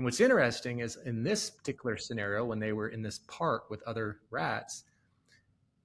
[0.00, 3.82] and what's interesting is in this particular scenario when they were in this park with
[3.82, 4.84] other rats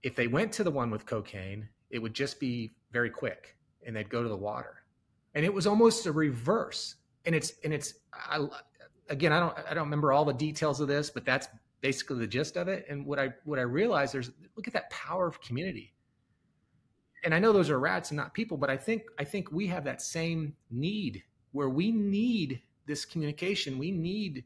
[0.04, 3.95] if they went to the one with cocaine it would just be very quick and
[3.95, 4.86] they'd go to the water
[5.36, 6.95] and it was almost a reverse.
[7.25, 8.47] And it's and it's I,
[9.10, 11.47] again I don't I don't remember all the details of this, but that's
[11.82, 12.86] basically the gist of it.
[12.89, 15.93] And what I what I realized there's look at that power of community.
[17.23, 19.67] And I know those are rats and not people, but I think I think we
[19.67, 23.78] have that same need where we need this communication.
[23.78, 24.45] We need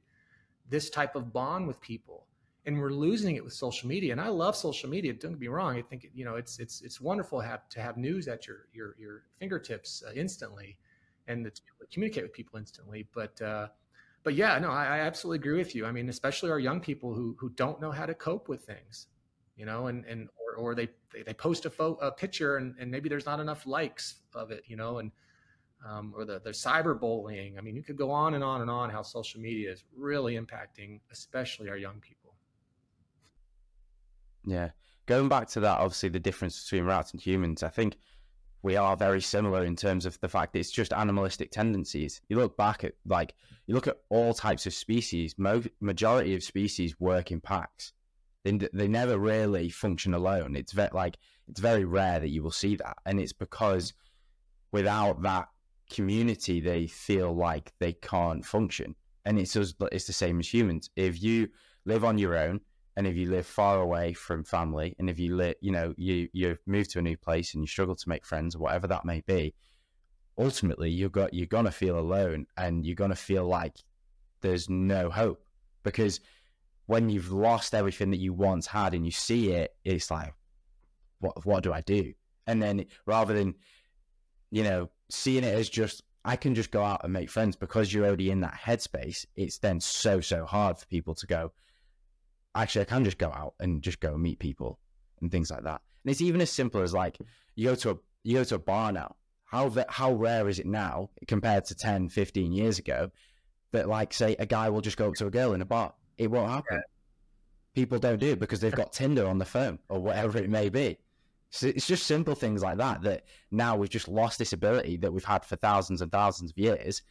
[0.69, 2.25] this type of bond with people
[2.65, 4.12] and we're losing it with social media.
[4.12, 5.13] And I love social media.
[5.13, 5.75] Don't get me wrong.
[5.75, 8.67] I think you know it's it's it's wonderful to have to have news at your
[8.73, 10.78] your your fingertips uh, instantly,
[11.28, 13.08] and to communicate with people instantly.
[13.13, 13.67] But uh,
[14.23, 15.86] but yeah, no, I, I absolutely agree with you.
[15.86, 19.08] I mean, especially our young people who who don't know how to cope with things,
[19.56, 22.75] you know, and and or, or they, they they post a photo, a picture and,
[22.80, 25.12] and maybe there's not enough likes of it, you know, and
[25.86, 27.58] um, or the the cyberbullying.
[27.58, 30.36] I mean, you could go on and on and on how social media is really
[30.36, 32.36] impacting, especially our young people.
[34.46, 34.70] Yeah,
[35.06, 37.98] going back to that, obviously the difference between rats and humans, I think
[38.62, 42.22] we are very similar in terms of the fact it's just animalistic tendencies.
[42.30, 43.34] You look back at like
[43.68, 45.36] you look at all types of species.
[45.38, 47.94] Mo- majority of species work in packs.
[48.44, 50.56] They, they never really function alone.
[50.56, 53.94] It's very like it's very rare that you will see that, and it's because
[54.72, 55.48] without that
[55.89, 58.95] community, they feel like they can't function.
[59.25, 60.89] And it's it's the same as humans.
[60.95, 61.49] If you
[61.86, 62.62] live on your own,
[62.99, 66.28] and if you live far away from family and if you live you know you
[66.34, 69.06] you move to a new place and you struggle to make friends or whatever that
[69.06, 69.54] may be
[70.38, 73.78] ultimately you got you're gonna feel alone and you're gonna feel like
[74.41, 75.45] there's no hope
[75.84, 76.19] because
[76.88, 80.34] when you've lost everything that you once had and you see it it's like
[81.19, 82.13] what what do i do
[82.47, 83.56] and then rather than
[84.52, 87.93] you know seeing it as just I can just go out and make friends because
[87.93, 89.26] you're already in that headspace.
[89.36, 91.52] It's then so so hard for people to go
[92.56, 94.80] actually I can just go out and just go and meet people
[95.22, 95.82] and things like that.
[96.04, 97.17] And it's even as simple as like
[97.56, 99.15] you go to a you go to a bar now.
[99.45, 103.10] How how rare is it now compared to 10, 15 years ago
[103.72, 105.93] that like say a guy will just go up to a girl in a bar?
[106.17, 106.78] It won't happen.
[106.78, 106.82] Yeah.
[107.74, 110.69] People don't do it because they've got Tinder on the phone or whatever it may
[110.69, 110.98] be.
[111.51, 115.12] So it's just simple things like that that now we've just lost this ability that
[115.12, 117.01] we've had for thousands and thousands of years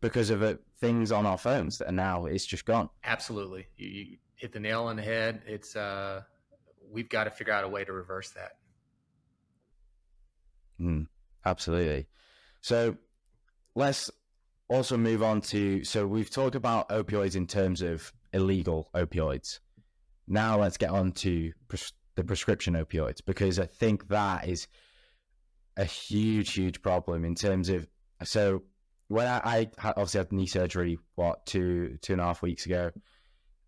[0.00, 2.88] because of it, things on our phones that are now it's just gone.
[3.04, 5.42] Absolutely, you, you hit the nail on the head.
[5.46, 6.22] It's uh,
[6.90, 8.52] we've got to figure out a way to reverse that.
[10.80, 11.06] Mm,
[11.44, 12.06] absolutely.
[12.60, 12.96] So
[13.74, 14.10] let's
[14.68, 15.84] also move on to.
[15.84, 19.60] So we've talked about opioids in terms of illegal opioids.
[20.28, 24.66] Now let's get on to pres- the prescription opioids because I think that is
[25.76, 27.86] a huge, huge problem in terms of.
[28.24, 28.62] So
[29.08, 29.40] when I,
[29.78, 32.90] I obviously had knee surgery, what two two and a half weeks ago,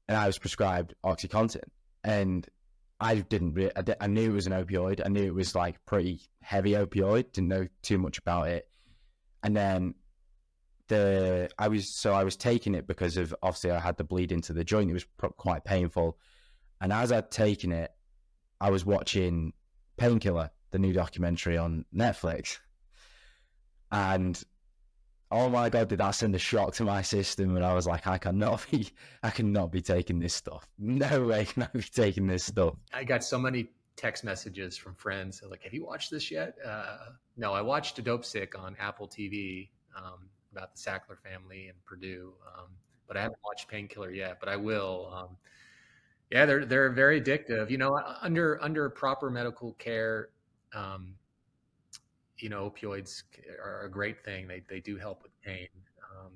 [0.08, 1.64] and I was prescribed OxyContin,
[2.02, 2.46] and
[2.98, 3.54] I didn't.
[3.54, 5.02] Re- I, I knew it was an opioid.
[5.04, 7.32] I knew it was like pretty heavy opioid.
[7.32, 8.68] Didn't know too much about it,
[9.42, 9.94] and then
[10.88, 14.32] the I was so I was taking it because of obviously I had the bleed
[14.32, 14.90] into the joint.
[14.90, 15.06] It was
[15.36, 16.18] quite painful,
[16.80, 17.92] and as I'd taken it,
[18.60, 19.52] I was watching
[19.96, 22.58] Painkiller, the new documentary on Netflix,
[23.90, 24.42] and
[25.30, 27.56] oh my god, did that send a shock to my system?
[27.56, 28.90] And I was like, I cannot be,
[29.22, 30.66] I cannot be taking this stuff.
[30.78, 32.74] No way can I be taking this stuff.
[32.92, 37.10] I got so many text messages from friends like, "Have you watched this yet?" Uh,
[37.36, 42.34] no, I watched a Dopesick on Apple TV um, about the Sackler family and Purdue,
[42.46, 42.68] um,
[43.06, 44.38] but I haven't watched Painkiller yet.
[44.40, 45.12] But I will.
[45.14, 45.36] Um,
[46.30, 47.70] yeah, they're they're very addictive.
[47.70, 50.30] You know, under under proper medical care,
[50.74, 51.14] um,
[52.38, 53.22] you know, opioids
[53.62, 54.46] are a great thing.
[54.46, 55.68] They they do help with pain.
[56.10, 56.32] Um,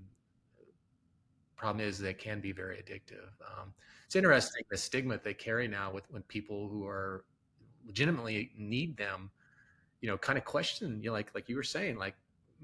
[1.56, 3.28] problem is they can be very addictive.
[3.40, 3.72] Um,
[4.04, 7.24] it's interesting the stigma they carry now with when people who are
[7.86, 9.30] legitimately need them,
[10.00, 12.14] you know, kind of question, you know, like like you were saying, like,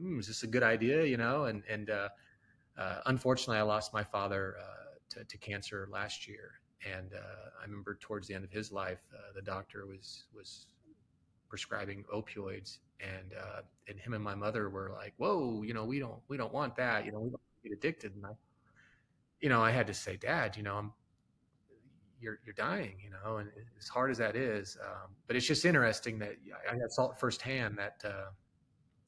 [0.00, 1.04] mm, is this a good idea?
[1.04, 2.08] You know, and and uh,
[2.78, 7.64] uh, unfortunately, I lost my father uh, to, to, cancer last year, and uh, I
[7.64, 10.66] remember towards the end of his life, uh, the doctor was was
[11.48, 15.98] prescribing opioids and uh, and him and my mother were like, "Whoa, you know, we
[15.98, 17.04] don't we don't want that.
[17.04, 18.30] You know, we don't get addicted." And I,
[19.40, 20.92] you know, I had to say, "Dad, you know, I'm
[22.20, 25.64] you're you're dying." You know, and as hard as that is, um, but it's just
[25.64, 26.34] interesting that
[26.68, 28.30] I, I saw it firsthand that uh,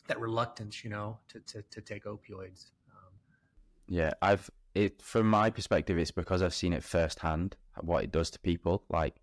[0.06, 2.70] that reluctance, you know, to to, to take opioids.
[2.90, 3.12] Um,
[3.88, 8.30] yeah, I've it from my perspective, it's because I've seen it firsthand what it does
[8.30, 8.84] to people.
[8.88, 9.16] Like,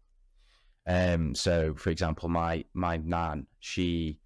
[0.85, 4.19] um, so for example, my my nan, she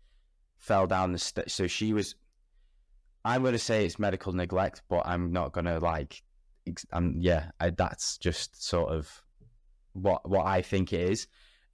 [0.57, 1.53] fell down the stairs.
[1.53, 2.15] So she was.
[3.23, 6.23] I'm to say it's medical neglect, but I'm not to like.
[6.91, 7.51] I'm yeah.
[7.59, 9.21] I, that's just sort of
[9.93, 11.27] what what I think it is.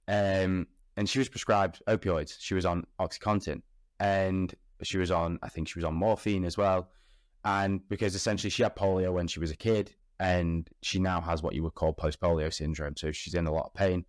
[0.06, 0.66] Um,
[0.96, 2.36] and she was prescribed opioids.
[2.38, 3.62] She was on OxyContin,
[4.00, 5.38] and she was on.
[5.42, 6.90] I think she was on morphine as well.
[7.44, 11.42] And because essentially she had polio when she was a kid, and she now has
[11.42, 12.96] what you would call post polio syndrome.
[12.96, 14.04] So she's in a lot of pain.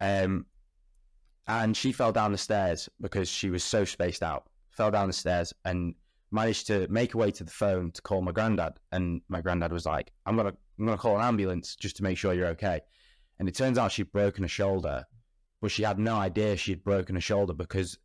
[0.00, 0.46] Um,
[1.46, 4.48] and she fell down the stairs because she was so spaced out.
[4.70, 5.94] Fell down the stairs and
[6.30, 8.74] managed to make her way to the phone to call my granddad.
[8.92, 12.18] And my granddad was like, "I'm gonna, I'm gonna call an ambulance just to make
[12.18, 12.80] sure you're okay."
[13.38, 15.04] And it turns out she'd broken a shoulder,
[15.60, 17.98] but she had no idea she'd broken a shoulder because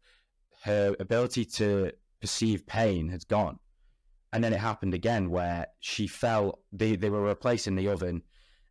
[0.63, 3.57] her ability to perceive pain had gone.
[4.33, 8.23] And then it happened again where she fell, they, they were replacing the oven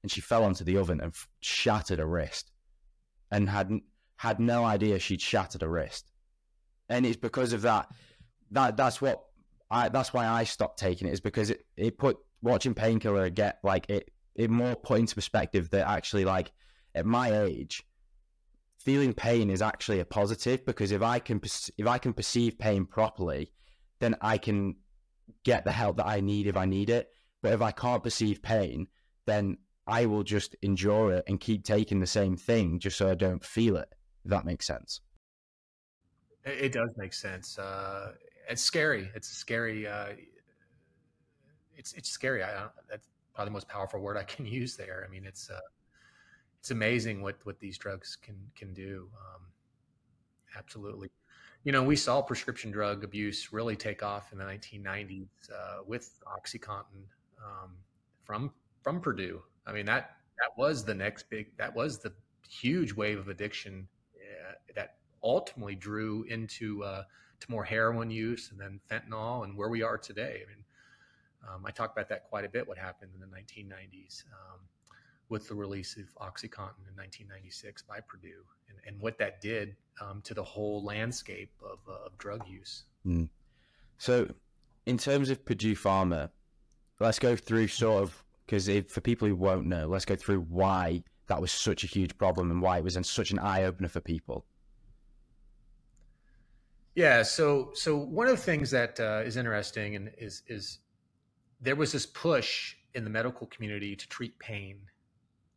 [0.03, 2.51] and she fell onto the oven and f- shattered her wrist
[3.31, 3.71] and had,
[4.17, 6.11] had no idea she'd shattered her wrist.
[6.89, 7.89] And it's because of that,
[8.53, 9.23] that that's what
[9.71, 13.59] I, that's why I stopped taking it is because it, it put watching painkiller get
[13.63, 16.51] like it, it more put into perspective that actually like
[16.95, 17.83] at my age,
[18.79, 21.41] feeling pain is actually a positive because if I can
[21.79, 23.53] if I can perceive pain properly,
[24.01, 24.77] then I can
[25.45, 27.09] get the help that I need if I need it.
[27.43, 28.89] But if I can't perceive pain,
[29.27, 33.15] then I will just endure it and keep taking the same thing just so I
[33.15, 33.89] don't feel it.
[34.25, 35.01] If that makes sense.
[36.45, 37.59] It does make sense.
[37.59, 38.13] Uh,
[38.49, 39.11] it's scary.
[39.15, 39.87] It's scary.
[39.87, 40.09] Uh,
[41.77, 42.43] it's it's scary.
[42.43, 45.05] I, that's probably the most powerful word I can use there.
[45.07, 45.61] I mean, it's uh,
[46.59, 49.09] it's amazing what what these drugs can can do.
[49.19, 49.47] Um,
[50.57, 51.11] absolutely.
[51.63, 56.19] You know, we saw prescription drug abuse really take off in the 1990s uh, with
[56.27, 57.05] OxyContin
[57.45, 57.73] um,
[58.25, 58.51] from
[58.83, 59.43] from Purdue.
[59.67, 62.13] I mean that that was the next big that was the
[62.49, 63.87] huge wave of addiction
[64.17, 67.03] uh, that ultimately drew into uh,
[67.41, 70.43] to more heroin use and then fentanyl and where we are today.
[70.45, 70.65] I mean,
[71.47, 72.67] um, I talk about that quite a bit.
[72.67, 74.61] What happened in the 1990s um,
[75.31, 80.21] with the release of OxyContin in 1996 by Purdue and, and what that did um,
[80.25, 82.85] to the whole landscape of, uh, of drug use.
[83.07, 83.29] Mm.
[83.99, 84.29] So,
[84.87, 86.31] in terms of Purdue Pharma,
[86.99, 91.05] let's go through sort of because for people who won't know, let's go through why
[91.29, 94.01] that was such a huge problem and why it was such an eye opener for
[94.01, 94.45] people.
[96.97, 100.81] Yeah, so so one of the things that uh, is interesting and is is
[101.61, 104.81] there was this push in the medical community to treat pain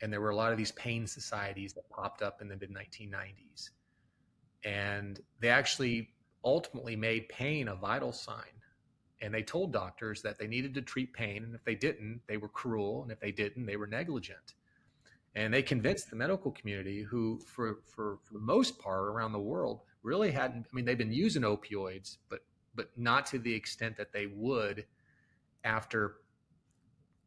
[0.01, 2.71] and there were a lot of these pain societies that popped up in the mid
[2.71, 3.69] 1990s
[4.65, 6.09] and they actually
[6.43, 8.43] ultimately made pain a vital sign.
[9.21, 12.37] And they told doctors that they needed to treat pain and if they didn't they
[12.37, 14.55] were cruel and if they didn't they were negligent.
[15.35, 19.39] And they convinced the medical community who for for, for the most part around the
[19.39, 22.41] world really hadn't i mean they've been using opioids but
[22.75, 24.85] but not to the extent that they would
[25.63, 26.17] after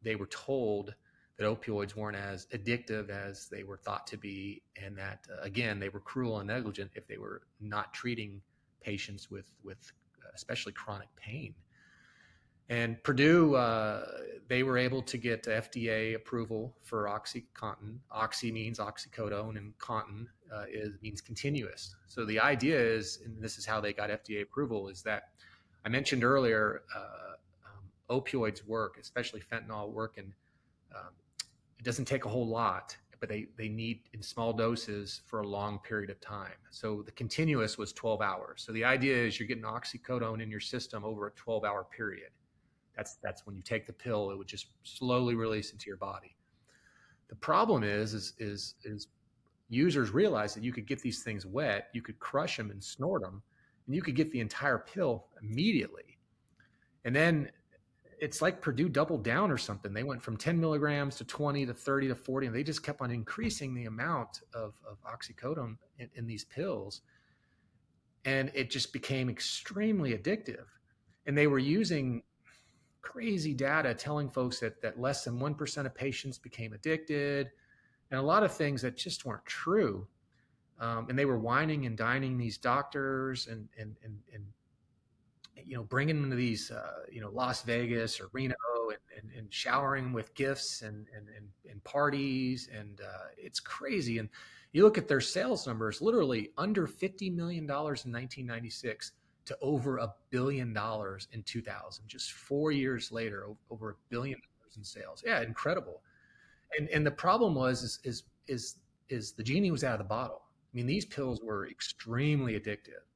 [0.03, 0.93] they were told
[1.37, 5.79] that opioids weren't as addictive as they were thought to be, and that uh, again
[5.79, 8.41] they were cruel and negligent if they were not treating
[8.81, 9.91] patients with with
[10.23, 11.53] uh, especially chronic pain.
[12.69, 14.05] And Purdue, uh,
[14.49, 17.99] they were able to get FDA approval for OxyContin.
[18.11, 21.95] Oxy means oxycodone, and contin uh, is means continuous.
[22.07, 25.29] So the idea is, and this is how they got FDA approval, is that
[25.85, 27.35] I mentioned earlier, uh,
[27.65, 30.33] um, opioids work, especially fentanyl, work in
[30.93, 31.13] um,
[31.87, 35.79] doesn't take a whole lot, but they, they need in small doses for a long
[35.79, 36.51] period of time.
[36.69, 38.61] So the continuous was 12 hours.
[38.65, 42.29] So the idea is you're getting oxycodone in your system over a 12 hour period.
[42.97, 46.35] That's, that's when you take the pill, it would just slowly release into your body.
[47.29, 49.07] The problem is, is, is, is
[49.69, 53.21] users realize that you could get these things wet, you could crush them and snort
[53.21, 53.41] them,
[53.85, 56.17] and you could get the entire pill immediately.
[57.05, 57.49] And then
[58.19, 59.93] it's like Purdue doubled down or something.
[59.93, 63.01] They went from 10 milligrams to 20 to 30 to 40, and they just kept
[63.01, 67.01] on increasing the amount of, of oxycodone in, in these pills.
[68.25, 70.65] And it just became extremely addictive.
[71.25, 72.23] And they were using
[73.01, 77.49] crazy data telling folks that, that less than 1% of patients became addicted
[78.11, 80.07] and a lot of things that just weren't true.
[80.79, 84.43] Um, and they were wining and dining these doctors and, and, and, and
[85.65, 88.55] you know, bringing them to these, uh, you know, Las Vegas or Reno
[88.89, 92.69] and, and, and showering with gifts and, and, and, and parties.
[92.75, 94.19] And uh, it's crazy.
[94.19, 94.29] And
[94.71, 99.13] you look at their sales numbers, literally under $50 million in 1996
[99.45, 102.03] to over a billion dollars in 2000.
[102.07, 105.23] Just four years later, over a billion dollars in sales.
[105.25, 106.01] Yeah, incredible.
[106.77, 108.75] And, and the problem was, is, is, is,
[109.09, 110.41] is the genie was out of the bottle.
[110.45, 113.07] I mean, these pills were extremely addictive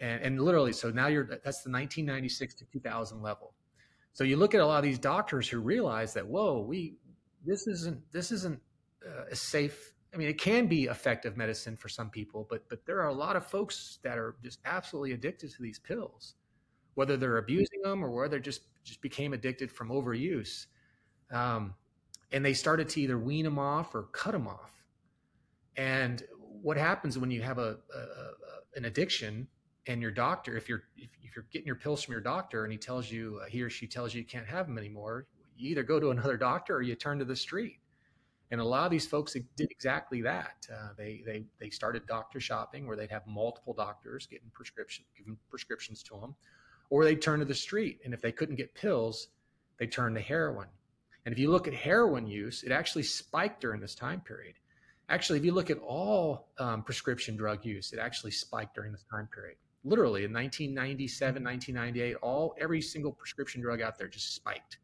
[0.00, 3.54] and, and literally so now you're that's the 1996 to 2000 level.
[4.12, 6.96] So you look at a lot of these doctors who realize that whoa we
[7.46, 8.60] this isn't this isn't
[9.06, 12.84] uh, a safe i mean it can be effective medicine for some people but but
[12.84, 16.34] there are a lot of folks that are just absolutely addicted to these pills
[16.94, 20.66] whether they're abusing them or whether just just became addicted from overuse.
[21.30, 21.74] Um,
[22.32, 24.72] and they started to either wean them off or cut them off.
[25.76, 26.22] And
[26.62, 28.30] what happens when you have a, a, a
[28.76, 29.48] an addiction
[29.90, 32.78] and your doctor if you're if, you're getting your pills from your doctor and he
[32.78, 35.26] tells you uh, he or she tells you you can't have them anymore
[35.56, 37.78] you either go to another doctor or you turn to the street
[38.50, 42.40] and a lot of these folks did exactly that uh, they they they started doctor
[42.40, 46.34] shopping where they'd have multiple doctors getting prescription giving prescriptions to them
[46.90, 48.00] or they turn to the street.
[48.04, 49.28] And if they couldn't get pills,
[49.78, 50.66] they turned to heroin.
[51.24, 54.54] And if you look at heroin use, it actually spiked during this time period.
[55.08, 59.04] Actually, if you look at all um, prescription drug use, it actually spiked during this
[59.10, 59.56] time period.
[59.84, 64.78] Literally in 1997, 1998, all every single prescription drug out there just spiked.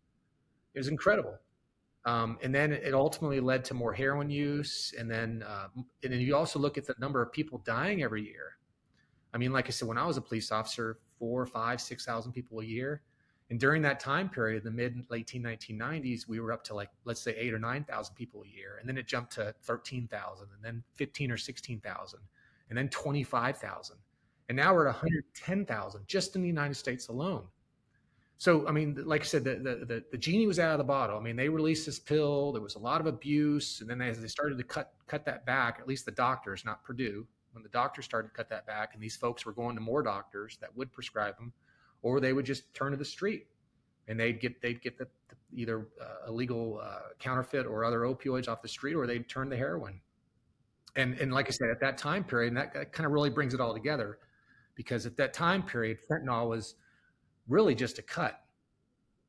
[0.74, 1.38] It was incredible.
[2.06, 4.94] Um, and then it ultimately led to more heroin use.
[4.98, 5.68] And then, uh,
[6.02, 8.58] and then you also look at the number of people dying every year.
[9.34, 12.32] I mean, like I said, when I was a police officer, four, five, six thousand
[12.32, 13.02] people a year.
[13.48, 17.20] And during that time period, the mid late 1990s, we were up to like let's
[17.20, 20.48] say eight or nine thousand people a year, and then it jumped to thirteen thousand,
[20.54, 22.20] and then fifteen or sixteen thousand,
[22.68, 23.96] and then twenty five thousand,
[24.48, 27.44] and now we're at one hundred ten thousand just in the United States alone.
[28.38, 30.84] So I mean, like I said, the, the, the the genie was out of the
[30.84, 31.18] bottle.
[31.18, 32.52] I mean, they released this pill.
[32.52, 35.46] There was a lot of abuse, and then as they started to cut cut that
[35.46, 38.90] back, at least the doctors, not Purdue, when the doctors started to cut that back,
[38.92, 41.52] and these folks were going to more doctors that would prescribe them,
[42.02, 43.46] or they would just turn to the street,
[44.06, 48.48] and they'd get they'd get the, the either uh, illegal uh, counterfeit or other opioids
[48.48, 49.98] off the street, or they'd turn to heroin.
[50.94, 53.30] And and like I said, at that time period, and that, that kind of really
[53.30, 54.18] brings it all together,
[54.76, 56.74] because at that time period, fentanyl was
[57.48, 58.40] really just a cut.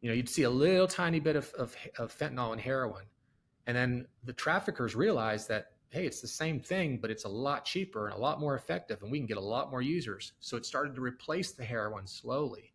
[0.02, 3.06] You know, you'd see a little tiny bit of, of, of fentanyl and heroin.
[3.66, 7.66] And then the traffickers realized that, hey, it's the same thing, but it's a lot
[7.66, 10.34] cheaper and a lot more effective, and we can get a lot more users.
[10.40, 12.74] So it started to replace the heroin slowly.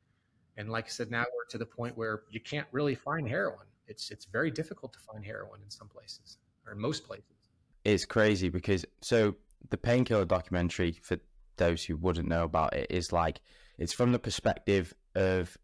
[0.56, 3.66] And like I said, now we're to the point where you can't really find heroin.
[3.86, 7.24] It's it's very difficult to find heroin in some places or in most places.
[7.84, 9.34] It's crazy because so
[9.70, 11.18] the painkiller documentary for
[11.62, 13.40] those who wouldn't know about it is like
[13.78, 15.56] it's from the perspective of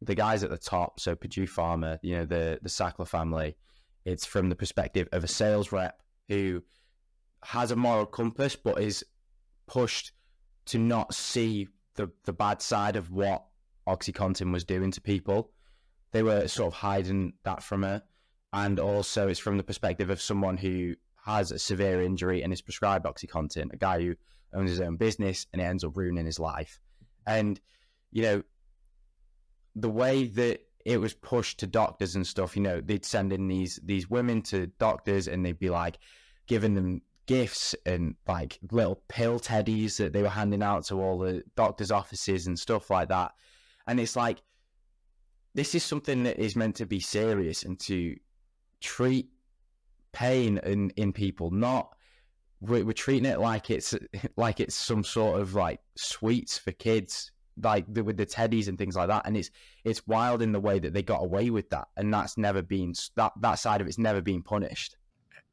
[0.00, 3.56] the guys at the top, so Purdue Pharma, you know, the the Sackler family,
[4.04, 6.62] it's from the perspective of a sales rep who
[7.42, 9.04] has a moral compass but is
[9.66, 10.12] pushed
[10.66, 13.44] to not see the the bad side of what
[13.88, 15.50] OxyContin was doing to people.
[16.12, 18.02] They were sort of hiding that from her.
[18.52, 22.62] And also it's from the perspective of someone who has a severe injury and is
[22.62, 24.14] prescribed OxyContin, a guy who
[24.54, 26.80] owns his own business and it ends up ruining his life.
[27.26, 27.60] And,
[28.12, 28.42] you know,
[29.74, 33.48] the way that it was pushed to doctors and stuff, you know, they'd send in
[33.48, 35.98] these these women to doctors and they'd be like
[36.46, 41.18] giving them gifts and like little pill teddies that they were handing out to all
[41.18, 43.32] the doctors' offices and stuff like that.
[43.86, 44.42] And it's like
[45.54, 48.16] this is something that is meant to be serious and to
[48.80, 49.28] treat
[50.12, 51.96] pain in, in people, not
[52.68, 53.94] we're, treating it like it's
[54.36, 57.30] like it's some sort of like sweets for kids
[57.62, 59.26] like the, with the teddies and things like that.
[59.26, 59.50] And it's
[59.84, 61.88] it's wild in the way that they got away with that.
[61.96, 64.96] And that's never been that that side of it's never been punished.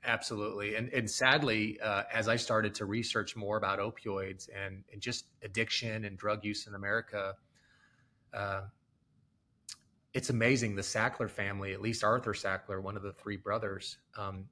[0.04, 0.76] Absolutely.
[0.76, 5.26] And and sadly uh, as i started to research more about opioids and and just
[5.44, 7.36] addiction and drug use in america
[8.34, 8.62] uh,
[10.14, 10.76] it's amazing.
[10.76, 14.46] The sackler family at least arthur sackler one of the three brothers um,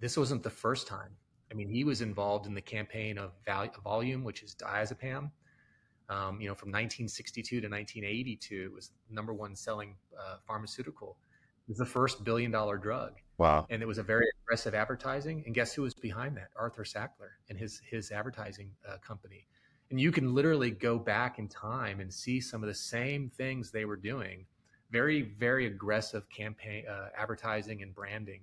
[0.00, 1.16] this wasn't the first time
[1.54, 5.30] i mean he was involved in the campaign of Valium which is diazepam
[6.08, 11.16] um, you know, from 1962 to 1982, it was number one selling uh, pharmaceutical.
[11.66, 13.14] It was the first billion dollar drug.
[13.38, 13.66] Wow.
[13.70, 15.42] And it was a very aggressive advertising.
[15.46, 16.48] And guess who was behind that?
[16.56, 19.46] Arthur Sackler and his his advertising uh, company.
[19.90, 23.70] And you can literally go back in time and see some of the same things
[23.70, 24.44] they were doing.
[24.90, 28.40] Very, very aggressive campaign uh, advertising and branding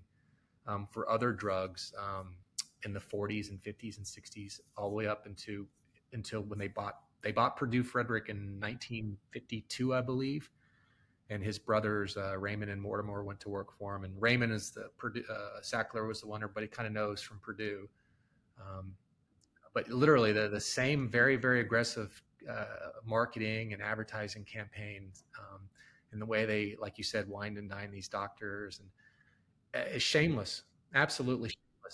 [0.66, 2.36] um, for other drugs um,
[2.84, 5.68] in the 40s and 50s and 60s, all the way up into
[6.14, 10.50] until when they bought they bought Purdue Frederick in 1952, I believe,
[11.30, 14.04] and his brothers uh, Raymond and Mortimer went to work for him.
[14.04, 17.40] And Raymond is the Purdue, uh, Sackler was the one everybody kind of knows from
[17.40, 17.88] Purdue.
[18.60, 18.94] Um,
[19.74, 22.66] but literally, the the same very very aggressive uh,
[23.06, 25.62] marketing and advertising campaigns, um,
[26.12, 28.90] and the way they, like you said, wined and dine these doctors, and
[29.82, 30.64] uh, it's shameless,
[30.94, 31.52] absolutely.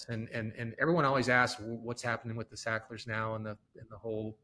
[0.10, 3.88] And and and everyone always asks what's happening with the Sacklers now and the and
[3.90, 4.38] the whole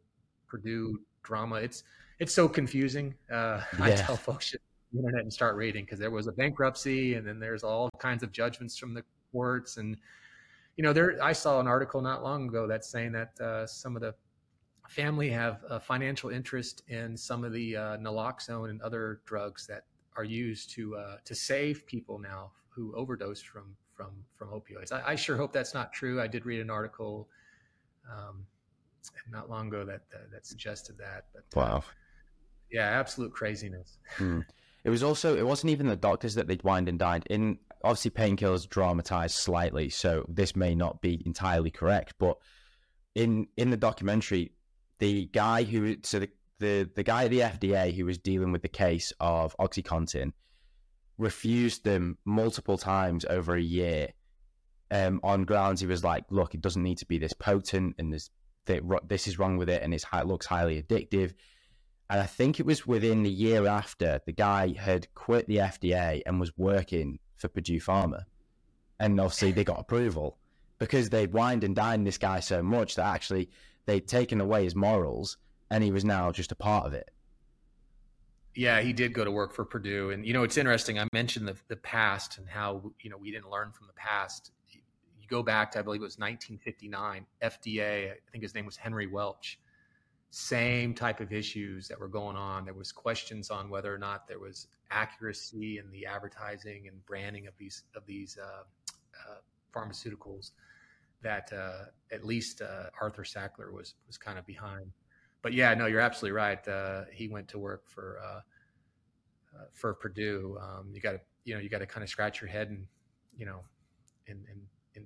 [0.48, 1.56] Purdue drama.
[1.56, 1.84] It's
[2.20, 3.14] it's so confusing.
[3.32, 3.86] Uh, yeah.
[3.86, 4.60] I tell folks to
[4.92, 8.24] the internet and start reading because there was a bankruptcy and then there's all kinds
[8.24, 9.98] of judgments from the courts and
[10.78, 13.96] you know there I saw an article not long ago that's saying that uh, some
[13.96, 14.14] of the
[14.88, 19.86] family have a financial interest in some of the uh, naloxone and other drugs that
[20.16, 24.92] are used to uh, to save people now who overdose from from from opioids.
[24.92, 26.22] I, I, sure hope that's not true.
[26.22, 27.28] I did read an article
[28.12, 28.46] um,
[29.32, 31.26] not long ago that that, that suggested that.
[31.34, 31.78] But, uh, wow.
[31.78, 31.82] Uh,
[32.72, 33.98] yeah, absolute craziness.
[34.18, 34.42] Hmm.
[34.84, 37.26] It was also it wasn't even the doctors that they'd wined and dined.
[37.30, 42.38] In obviously painkillers dramatized slightly, so this may not be entirely correct, but
[43.16, 44.52] in in the documentary,
[45.00, 46.30] the guy who so the,
[46.60, 50.34] the the guy at the FDA who was dealing with the case of OxyContin
[51.18, 54.10] refused them multiple times over a year
[54.94, 58.14] um, on grounds he was like, look, it doesn't need to be this potent, and
[58.14, 58.30] this
[59.08, 61.34] this is wrong with it, and it looks highly addictive.
[62.10, 66.22] And I think it was within the year after the guy had quit the FDA
[66.26, 68.24] and was working for Purdue Pharma,
[69.00, 70.38] and obviously they got approval
[70.78, 73.50] because they'd wined and dined this guy so much that actually
[73.86, 75.38] they'd taken away his morals,
[75.72, 77.10] and he was now just a part of it.
[78.56, 81.00] Yeah, he did go to work for Purdue, and you know it's interesting.
[81.00, 84.52] I mentioned the the past and how you know we didn't learn from the past
[85.24, 88.76] you go back to, I believe it was 1959, FDA, I think his name was
[88.76, 89.60] Henry Welch.
[90.32, 92.66] Same type of issues that were going on.
[92.66, 97.48] There was questions on whether or not there was accuracy in the advertising and branding
[97.48, 98.64] of these of these uh,
[99.30, 99.36] uh,
[99.72, 100.52] pharmaceuticals.
[101.22, 104.92] That uh, at least uh, Arthur Sackler was was kind of behind.
[105.44, 106.68] But yeah, no, you're absolutely right.
[106.68, 108.40] Uh, he went to work for uh,
[109.72, 110.58] for Purdue.
[110.60, 112.88] Um, you got to you know you got to kind of scratch your head and
[113.38, 113.60] you know
[114.28, 114.62] and, and
[114.96, 115.06] and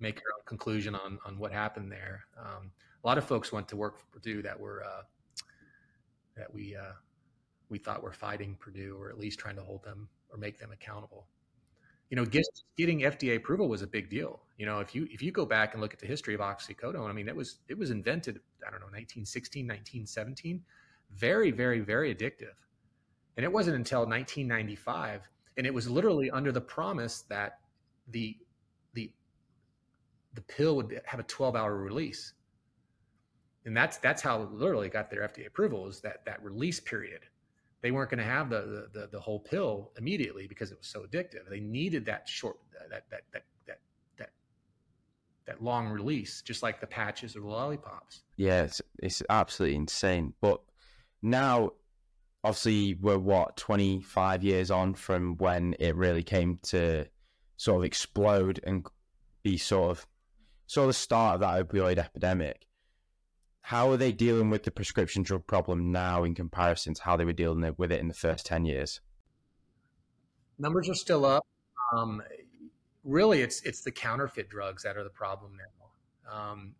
[0.00, 2.24] make your own conclusion on on what happened there.
[2.38, 5.02] Um, a lot of folks went to work for Purdue that were uh,
[6.36, 6.92] that we uh,
[7.68, 10.72] we thought were fighting Purdue or at least trying to hold them or make them
[10.72, 11.26] accountable.
[12.10, 12.44] You know, get,
[12.76, 14.42] getting FDA approval was a big deal.
[14.58, 17.08] You know, if you if you go back and look at the history of oxycodone,
[17.08, 20.62] I mean, it was it was invented I don't know 1916, 1917,
[21.12, 22.54] very very very addictive,
[23.36, 27.58] and it wasn't until 1995, and it was literally under the promise that
[28.08, 28.36] the
[30.34, 32.32] the pill would have a 12 hour release.
[33.64, 37.20] And that's that's how literally got their FDA approval is that that release period.
[37.84, 41.00] They weren't going to have the, the the whole pill immediately because it was so
[41.02, 41.50] addictive.
[41.50, 43.78] They needed that short that that that that
[44.16, 44.30] that
[45.44, 48.22] that long release, just like the patches or the lollipops.
[48.38, 50.32] Yeah, it's it's absolutely insane.
[50.40, 50.62] But
[51.20, 51.72] now,
[52.42, 57.04] obviously, we're what twenty five years on from when it really came to
[57.58, 58.86] sort of explode and
[59.42, 60.06] be sort of
[60.66, 62.66] saw the start of that opioid epidemic.
[63.74, 67.24] How are they dealing with the prescription drug problem now in comparison to how they
[67.24, 69.00] were dealing with it in the first 10 years?
[70.60, 71.44] Numbers are still up.
[71.92, 72.22] Um,
[73.02, 76.32] really, it's, it's the counterfeit drugs that are the problem now.
[76.32, 76.76] Um,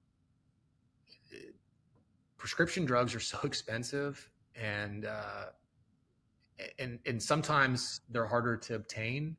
[2.38, 5.46] prescription drugs are so expensive and, uh,
[6.78, 9.36] and, and sometimes they're harder to obtain.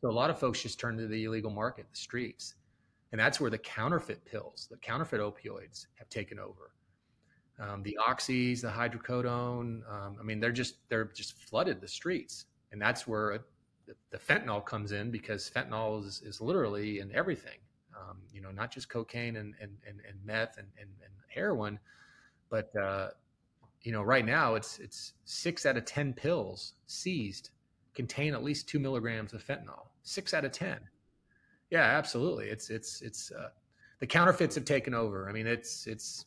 [0.00, 2.56] So a lot of folks just turn to the illegal market, the streets
[3.12, 6.72] and that's where the counterfeit pills, the counterfeit opioids, have taken over.
[7.60, 9.80] Um, the oxys, the hydrocodone.
[9.90, 13.40] Um, I mean, they're just they're just flooded the streets, and that's where
[14.10, 17.58] the, fentanyl comes in because fentanyl is, is literally in everything.
[17.96, 21.80] Um, you know, not just cocaine and and, and, and meth and, and, and heroin,
[22.48, 23.08] but uh,
[23.82, 27.50] you know, right now it's it's six out of ten pills seized
[27.94, 29.88] contain at least two milligrams of fentanyl.
[30.04, 30.78] Six out of ten.
[31.70, 32.46] Yeah, absolutely.
[32.46, 33.48] It's it's it's uh,
[33.98, 35.28] the counterfeits have taken over.
[35.28, 36.26] I mean, it's it's.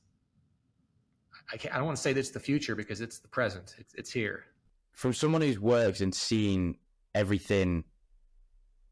[1.51, 3.75] I, can't, I don't want to say that's the future because it's the present.
[3.77, 4.45] It's it's here.
[4.93, 6.77] From someone who's worked and seen
[7.15, 7.83] everything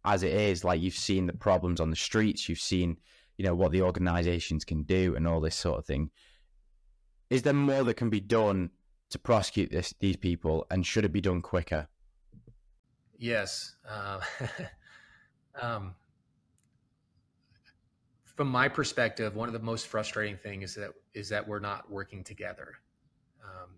[0.06, 2.98] as it is, like you've seen the problems on the streets, you've seen
[3.38, 6.10] you know what the organisations can do and all this sort of thing.
[7.30, 8.72] Is there more that can be done
[9.12, 11.88] to prosecute this these people, and should it be done quicker?
[13.18, 13.76] Yes.
[13.88, 14.20] Uh,
[15.62, 15.96] um,
[18.40, 21.92] from my perspective, one of the most frustrating things is that is that we're not
[21.92, 22.76] working together.
[23.44, 23.72] Um,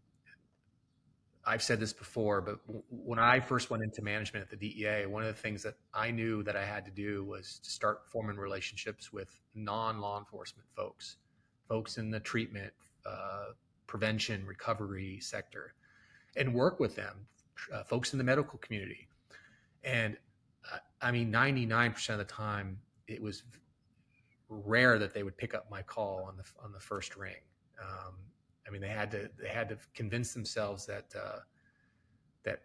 [1.43, 5.07] I've said this before, but w- when I first went into management at the DEA,
[5.07, 8.01] one of the things that I knew that I had to do was to start
[8.05, 11.17] forming relationships with non-law enforcement folks,
[11.67, 12.71] folks in the treatment,
[13.03, 13.53] uh,
[13.87, 15.73] prevention, recovery sector,
[16.35, 17.25] and work with them,
[17.73, 19.07] uh, folks in the medical community.
[19.83, 20.17] And
[20.71, 23.41] uh, I mean, 99% of the time, it was
[24.51, 27.41] rare that they would pick up my call on the on the first ring.
[27.81, 28.13] Um,
[28.67, 31.39] I mean, they had to they had to convince themselves that uh,
[32.43, 32.61] that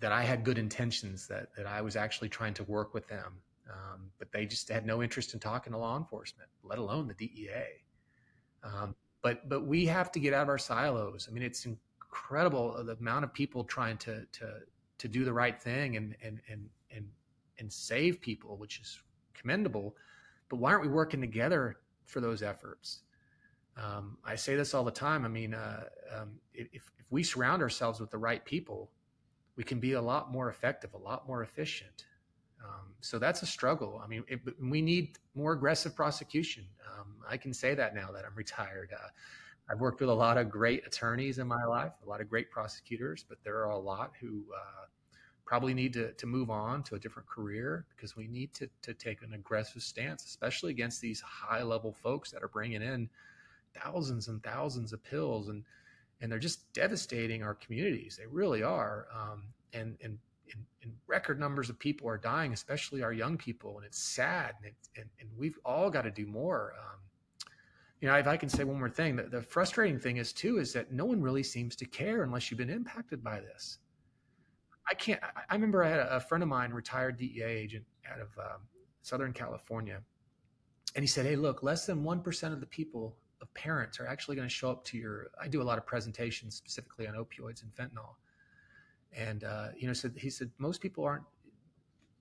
[0.00, 3.34] that I had good intentions, that that I was actually trying to work with them,
[3.70, 7.14] um, but they just had no interest in talking to law enforcement, let alone the
[7.14, 7.64] DEA.
[8.64, 11.28] Um, but but we have to get out of our silos.
[11.30, 14.60] I mean, it's incredible the amount of people trying to to
[14.98, 17.06] to do the right thing and and and and
[17.58, 19.00] and save people, which is
[19.32, 19.94] commendable
[20.48, 23.00] but why aren't we working together for those efforts?
[23.76, 25.24] Um, I say this all the time.
[25.24, 25.84] I mean, uh,
[26.14, 28.90] um, if, if we surround ourselves with the right people,
[29.56, 32.06] we can be a lot more effective, a lot more efficient.
[32.62, 34.00] Um, so that's a struggle.
[34.02, 36.64] I mean, it, we need more aggressive prosecution.
[36.92, 38.90] Um, I can say that now that I'm retired.
[38.94, 39.08] Uh,
[39.68, 42.50] I've worked with a lot of great attorneys in my life, a lot of great
[42.50, 44.83] prosecutors, but there are a lot who uh,
[45.44, 48.94] probably need to, to move on to a different career because we need to, to
[48.94, 53.08] take an aggressive stance, especially against these high level folks that are bringing in
[53.82, 55.64] thousands and thousands of pills and
[56.20, 58.16] and they're just devastating our communities.
[58.18, 59.06] They really are.
[59.14, 59.42] Um,
[59.72, 60.18] and, and,
[60.52, 63.76] and, and, record numbers of people are dying, especially our young people.
[63.76, 64.54] And it's sad.
[64.58, 66.72] And, it, and, and we've all got to do more.
[66.78, 67.00] Um,
[68.00, 70.58] you know, if I can say one more thing, the, the frustrating thing is too,
[70.58, 73.78] is that no one really seems to care unless you've been impacted by this.
[74.88, 78.28] I can't, I, remember I had a, friend of mine, retired DEA agent out of
[78.38, 78.60] um,
[79.02, 80.00] Southern California.
[80.94, 84.36] And he said, Hey, look, less than 1% of the people of parents are actually
[84.36, 85.28] going to show up to your.
[85.40, 88.14] I do a lot of presentations specifically on opioids and fentanyl,
[89.12, 91.24] and uh, you know, so he said most people aren't.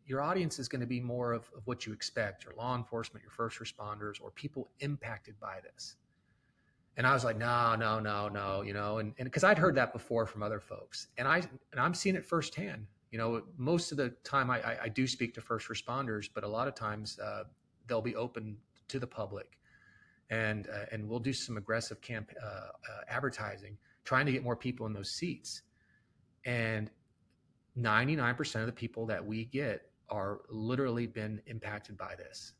[0.05, 3.23] Your audience is going to be more of, of what you expect: your law enforcement,
[3.23, 5.95] your first responders, or people impacted by this.
[6.95, 9.93] And I was like, no, no, no, no, you know, and because I'd heard that
[9.93, 11.37] before from other folks, and I
[11.71, 12.85] and I'm seeing it firsthand.
[13.11, 16.43] You know, most of the time I, I, I do speak to first responders, but
[16.43, 17.43] a lot of times uh,
[17.87, 19.57] they'll be open to the public
[20.29, 22.69] and uh, and we'll do some aggressive camp uh, uh,
[23.07, 25.61] advertising, trying to get more people in those seats.
[26.45, 26.89] And
[27.79, 32.53] 99% of the people that we get are literally been impacted by this,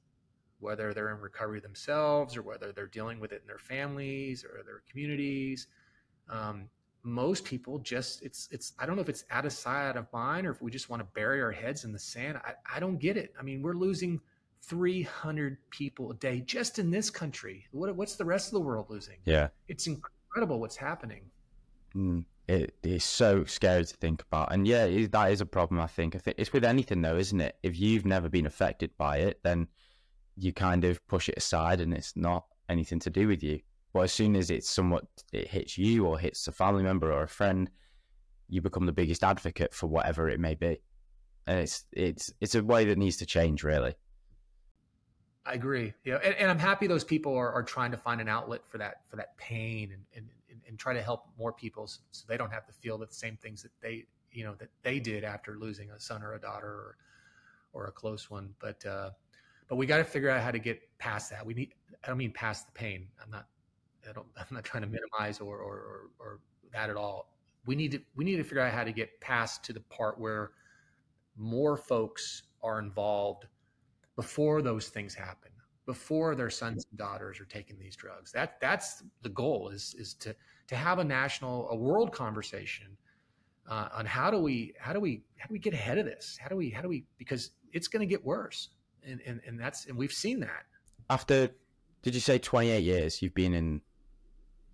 [0.64, 4.64] whether they're in recovery themselves or whether they're dealing with it in their families or
[4.64, 5.68] their communities.
[6.30, 6.70] Um,
[7.04, 10.08] most people just it's it's I don't know if it's out of sight out of
[10.14, 12.38] mind or if we just want to bury our heads in the sand.
[12.38, 13.34] I, I don't get it.
[13.38, 14.22] I mean, we're losing
[14.64, 17.66] 300 people a day just in this country.
[17.72, 19.18] What, what's the rest of the world losing?
[19.26, 19.50] Yeah.
[19.68, 21.24] It's incredible what's happening.
[21.96, 24.54] Mm, it is so scary to think about.
[24.54, 26.16] And yeah, it, that is a problem, I think.
[26.16, 27.58] I think it's with anything, though, isn't it?
[27.62, 29.68] If you've never been affected by it, then
[30.36, 33.60] you kind of push it aside and it's not anything to do with you.
[33.94, 37.24] But as soon as it's somewhat, it hits you or hits a family member or
[37.24, 37.70] a friend,
[38.50, 40.82] you become the biggest advocate for whatever it may be.
[41.46, 43.96] And it's it's it's a way that needs to change, really.
[45.46, 45.94] I agree.
[46.06, 48.78] Yeah, and, and, I'm happy those people are, are trying to find an outlet for
[48.78, 50.30] that for that pain and and,
[50.68, 53.38] and, try to help more people so, so, they don't have to feel the same
[53.38, 56.68] things that they you know that they did after losing a son or a daughter
[56.68, 56.98] or
[57.74, 58.54] or a close one.
[58.60, 59.12] But uh,
[59.68, 61.46] but we got to figure out how to get past that.
[61.46, 61.74] We need.
[62.04, 63.08] I don't mean past the pain.
[63.22, 63.48] I'm not.
[64.08, 64.28] I don't.
[64.38, 66.40] I'm not trying to minimize or or, or, or
[66.74, 67.34] that at all.
[67.66, 70.20] We need to we need to figure out how to get past to the part
[70.20, 70.52] where
[71.38, 73.46] more folks are involved
[74.16, 75.52] before those things happen,
[75.86, 78.32] before their sons and daughters are taking these drugs.
[78.32, 80.36] That that's the goal is is to
[80.68, 82.98] to have a national, a world conversation
[83.70, 86.38] uh, on how do we how do we how do we get ahead of this?
[86.42, 88.70] How do we how do we because it's going to get worse,
[89.06, 90.66] and, and and that's and we've seen that.
[91.10, 91.50] After,
[92.02, 93.82] did you say twenty eight years you've been in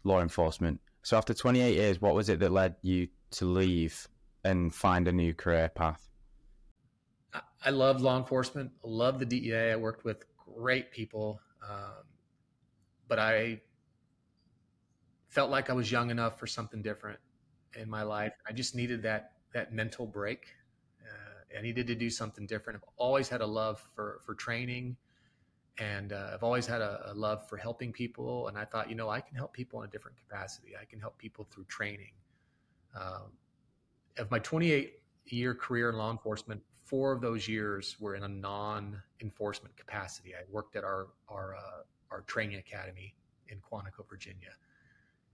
[0.04, 0.80] law enforcement?
[1.04, 4.08] So after twenty eight years, what was it that led you to leave
[4.44, 6.10] and find a new career path?
[7.64, 8.72] I love law enforcement.
[8.84, 9.72] I love the DEA.
[9.72, 10.24] I worked with
[10.56, 12.04] great people, um,
[13.08, 13.62] but I
[15.28, 17.20] felt like I was young enough for something different
[17.76, 18.34] in my life.
[18.48, 20.48] I just needed that that mental break.
[21.58, 22.80] I needed to do something different.
[22.82, 24.98] I've always had a love for for training,
[25.78, 28.48] and uh, I've always had a, a, love for helping people.
[28.48, 30.74] And I thought, you know, I can help people in a different capacity.
[30.80, 32.12] I can help people through training.
[32.96, 33.32] Um,
[34.18, 34.94] of my 28
[35.26, 40.34] year career in law enforcement, four of those years were in a non-enforcement capacity.
[40.36, 43.16] I worked at our our uh, our training academy
[43.48, 44.52] in Quantico, Virginia,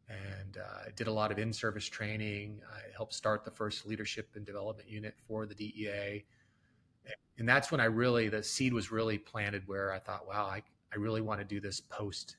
[0.10, 2.62] and uh, did a lot of in-service training.
[2.72, 6.26] I helped start the first leadership and development unit for the DEA,
[7.38, 9.64] and that's when I really the seed was really planted.
[9.68, 10.62] Where I thought, wow, I
[10.94, 12.38] I really want to do this post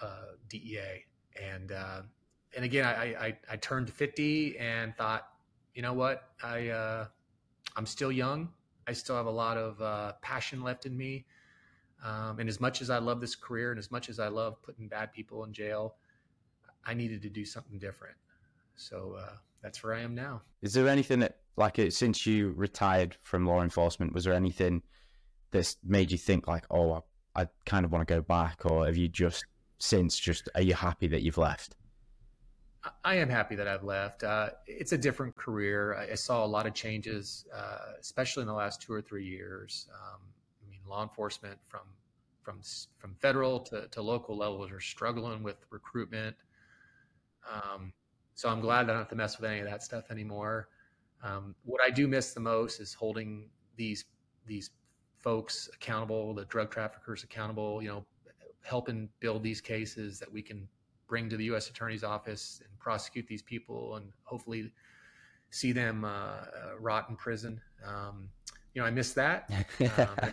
[0.00, 1.04] uh, DEA,
[1.42, 2.02] and uh,
[2.56, 5.28] and again, I, I I turned 50 and thought,
[5.74, 7.06] you know what, I uh,
[7.76, 8.50] I'm still young.
[8.86, 11.26] I still have a lot of uh, passion left in me.
[12.04, 14.60] Um, and as much as I love this career and as much as I love
[14.62, 15.96] putting bad people in jail,
[16.86, 18.16] I needed to do something different.
[18.76, 20.42] So uh, that's where I am now.
[20.62, 24.82] Is there anything that, like, since you retired from law enforcement, was there anything
[25.50, 27.02] that's made you think, like, oh,
[27.34, 28.64] I, I kind of want to go back?
[28.64, 29.44] Or have you just
[29.78, 31.76] since just, are you happy that you've left?
[33.04, 34.22] I am happy that I've left.
[34.22, 35.94] Uh, it's a different career.
[35.96, 39.26] I, I, saw a lot of changes, uh, especially in the last two or three
[39.26, 39.86] years.
[39.92, 40.20] Um,
[40.66, 41.82] I mean, law enforcement from
[42.42, 42.60] from
[42.96, 46.36] from federal to, to local levels are struggling with recruitment.
[47.48, 47.92] Um,
[48.34, 50.68] so I'm glad I don't have to mess with any of that stuff anymore.
[51.22, 54.04] Um, what I do miss the most is holding these
[54.46, 54.70] these
[55.18, 57.82] folks accountable, the drug traffickers accountable.
[57.82, 58.06] You know,
[58.62, 60.66] helping build these cases that we can
[61.08, 61.68] bring to the U.S.
[61.68, 64.70] Attorney's Office and prosecute these people and hopefully
[65.50, 66.44] see them uh, uh,
[66.78, 67.60] rot in prison.
[67.86, 68.28] Um,
[68.74, 69.50] you know, I miss that.
[69.80, 70.32] Um, uh,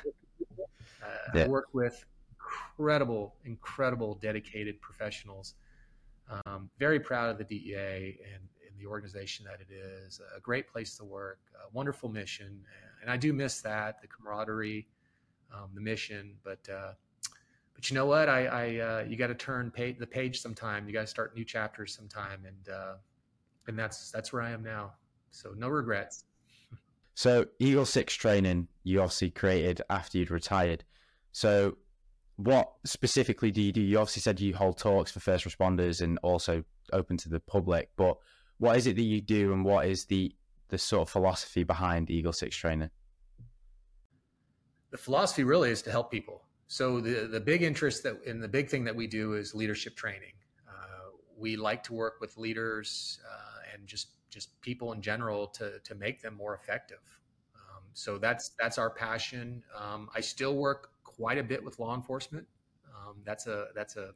[1.33, 1.43] Yeah.
[1.43, 5.55] I work with incredible, incredible, dedicated professionals.
[6.29, 10.19] Um, very proud of the DEA and, and the organization that it is.
[10.35, 12.59] A great place to work, a wonderful mission,
[13.01, 14.87] and I do miss that the camaraderie,
[15.53, 16.35] um, the mission.
[16.43, 16.93] But uh,
[17.73, 18.27] but you know what?
[18.27, 20.87] I, I uh, you got to turn pa- the page sometime.
[20.87, 22.93] You got to start new chapters sometime, and uh,
[23.67, 24.93] and that's that's where I am now.
[25.31, 26.25] So no regrets.
[27.13, 30.83] So Eagle Six training you obviously created after you'd retired.
[31.31, 31.77] So
[32.37, 33.81] what specifically do you do?
[33.81, 36.63] You obviously said you hold talks for first responders and also
[36.93, 38.17] open to the public, but
[38.57, 40.33] what is it that you do and what is the
[40.69, 42.89] the sort of philosophy behind Eagle Six training?
[44.91, 46.43] the philosophy really is to help people.
[46.67, 49.95] So the the big interest that and the big thing that we do is leadership
[49.95, 50.33] training.
[50.67, 55.79] Uh, we like to work with leaders uh, and just just people in general to
[55.79, 57.19] to make them more effective.
[57.55, 59.63] Um, so that's that's our passion.
[59.77, 62.45] Um, I still work quite a bit with law enforcement.
[62.95, 64.13] Um, that's a that's a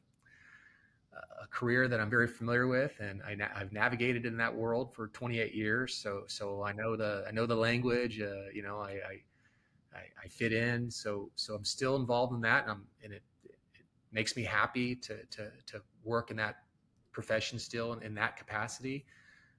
[1.44, 5.08] a career that I'm very familiar with, and I I've navigated in that world for
[5.08, 5.94] 28 years.
[5.94, 8.22] So so I know the I know the language.
[8.22, 9.22] Uh, you know I, I
[9.94, 10.90] I, I fit in.
[10.90, 14.96] So so I'm still involved in that, and, I'm, and it, it makes me happy
[14.96, 16.58] to to to work in that
[17.12, 19.06] profession still in, in that capacity.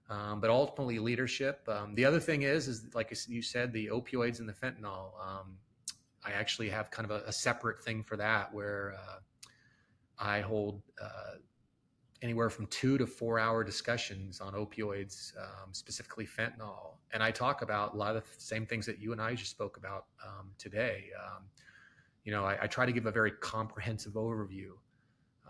[0.08, 1.66] Um, but ultimately, leadership.
[1.68, 5.12] Um, the other thing is, is like you said, the opioids and the fentanyl.
[5.20, 5.56] Um,
[6.24, 9.18] I actually have kind of a, a separate thing for that, where uh,
[10.18, 11.36] I hold uh,
[12.22, 16.94] anywhere from two to four hour discussions on opioids, um, specifically fentanyl.
[17.12, 19.50] And I talk about a lot of the same things that you and I just
[19.50, 21.06] spoke about um, today.
[21.20, 21.44] Um,
[22.24, 24.70] you know, I, I, try to give a very comprehensive overview.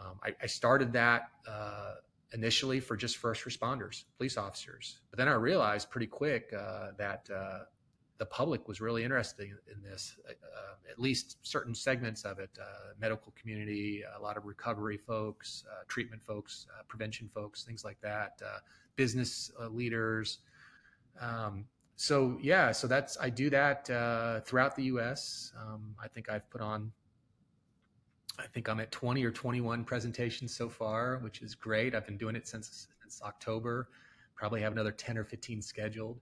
[0.01, 1.97] Um, I, I, started that uh,
[2.33, 5.01] initially for just first responders, police officers.
[5.11, 7.64] But then I realized pretty quick uh, that uh,
[8.18, 12.92] the public was really interested in this, uh, at least certain segments of it uh,
[13.00, 18.00] medical community, a lot of recovery folks, uh, treatment folks, uh, prevention folks, things like
[18.00, 18.58] that, uh,
[18.96, 20.38] business uh, leaders.
[21.20, 21.64] Um,
[21.96, 23.86] so, yeah, so that's, I do that
[24.46, 25.52] throughout the US.
[25.60, 26.92] Um, I think I've put on,
[28.38, 31.94] I think I'm at 20 or 21 presentations so far, which is great.
[31.94, 33.88] I've been doing it since, since October,
[34.34, 36.20] probably have another 10 or 15 scheduled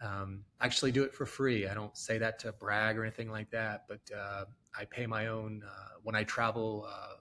[0.00, 1.68] um, actually do it for free.
[1.68, 4.44] I don't say that to brag or anything like that, but uh,
[4.78, 7.16] I pay my own uh, when I travel uh,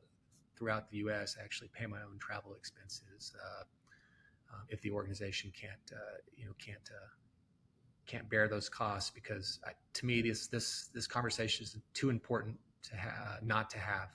[0.56, 1.36] throughout the U.S.
[1.40, 3.34] I actually pay my own travel expenses
[4.54, 6.90] um, if the organization can't, uh, you know, can't
[8.06, 12.58] can't bear those costs because I, to me this this this conversation is too important
[12.84, 14.10] to ha- not to have.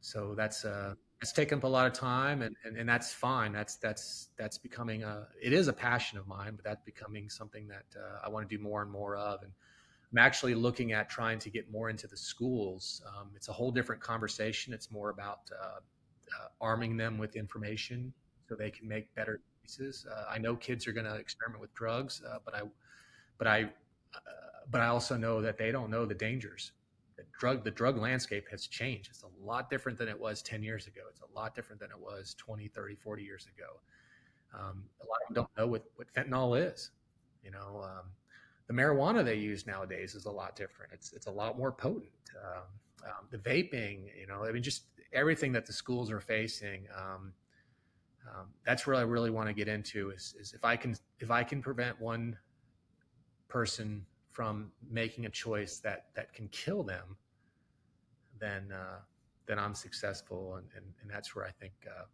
[0.00, 3.52] So that's uh, it's taken up a lot of time and, and, and that's fine.
[3.52, 7.66] That's that's that's becoming a it is a passion of mine but that's becoming something
[7.68, 9.52] that uh, i want to do more and more of and
[10.12, 13.02] i'm actually looking at trying to get more into the schools.
[13.06, 14.72] Um, it's a whole different conversation.
[14.72, 18.12] It's more about uh, uh, arming them with information
[18.48, 20.06] so they can make better choices.
[20.10, 22.62] Uh, i know kids are going to experiment with drugs uh, but i
[23.38, 23.64] but i
[24.14, 24.18] uh,
[24.70, 26.72] but i also know that they don't know the dangers
[27.18, 29.10] the drug the drug landscape has changed.
[29.10, 31.02] It's a lot different than it was 10 years ago.
[31.10, 33.80] It's a lot different than it was 20 30 40 years ago.
[34.54, 36.90] Um, a lot of them don't know what, what fentanyl is
[37.44, 38.06] you know um,
[38.66, 40.92] the marijuana they use nowadays is a lot different.
[40.94, 42.12] It's it's a lot more potent.
[42.42, 42.62] Um,
[43.04, 47.32] um the vaping you know i mean just everything that the schools are facing um,
[48.28, 51.30] um, that's where i really want to get into is, is if i can if
[51.30, 52.36] i can prevent one
[53.48, 54.04] person
[54.38, 57.16] from making a choice that that can kill them,
[58.38, 59.00] then uh,
[59.48, 62.04] then I'm successful, and, and, and that's where I think uh,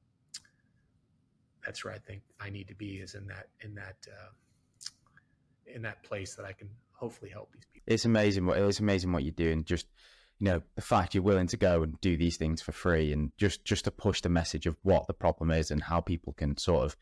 [1.63, 4.31] that's where I think I need to be is in that in that uh,
[5.67, 7.93] in that place that I can hopefully help these people.
[7.93, 9.63] It's amazing what it's amazing what you're doing.
[9.63, 9.87] Just
[10.39, 13.33] you know the fact you're willing to go and do these things for free, and
[13.37, 16.57] just just to push the message of what the problem is and how people can
[16.57, 16.97] sort of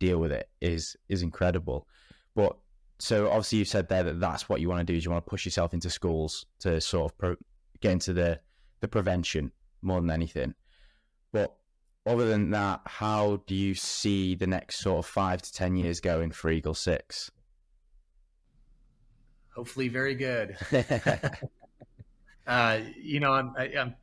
[0.00, 1.86] deal with it is is incredible.
[2.34, 2.56] But
[3.04, 5.22] so obviously you said there that that's what you want to do is you want
[5.22, 7.36] to push yourself into schools to sort of pro-
[7.82, 8.40] get into the
[8.80, 9.52] the prevention
[9.82, 10.54] more than anything.
[11.30, 11.54] But
[12.06, 16.00] other than that how do you see the next sort of five to ten years
[16.00, 17.30] going for eagle six?
[19.54, 20.56] Hopefully very good.
[22.46, 23.94] Uh, you know i'm, I, am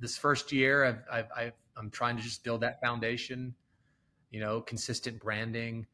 [0.00, 3.54] this first year I've, I've, I've i'm trying to just build that foundation
[4.30, 5.86] you know consistent branding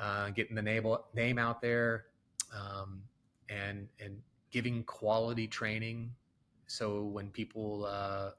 [0.00, 2.06] uh, getting the name name out there,
[2.54, 3.02] um,
[3.48, 4.20] and and
[4.50, 6.10] giving quality training.
[6.66, 8.30] So when people uh,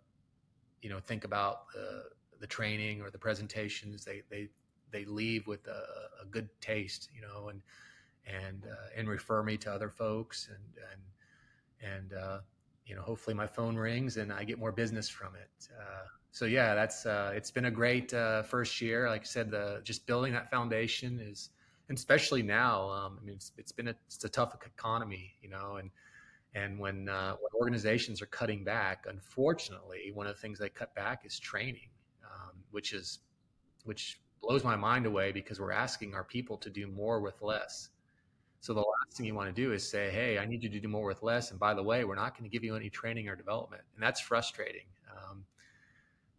[0.82, 2.04] you know think about the
[2.40, 4.50] the training or the presentations, they they
[4.92, 5.84] they leave with a,
[6.22, 7.62] a good taste, you know, and
[8.26, 12.40] and uh, and refer me to other folks and and and uh,
[12.86, 15.70] you know hopefully my phone rings and I get more business from it.
[16.32, 19.10] So yeah, that's uh, it's been a great uh, first year.
[19.10, 21.50] Like I said, the just building that foundation is,
[21.90, 22.90] and especially now.
[22.90, 25.90] Um, I mean, it's, it's been a, it's a tough economy, you know, and
[26.54, 30.94] and when uh, when organizations are cutting back, unfortunately, one of the things they cut
[30.96, 31.90] back is training,
[32.24, 33.20] um, which is
[33.84, 37.90] which blows my mind away because we're asking our people to do more with less.
[38.60, 40.80] So the last thing you want to do is say, "Hey, I need you to
[40.80, 42.90] do more with less," and by the way, we're not going to give you any
[42.90, 44.86] training or development, and that's frustrating.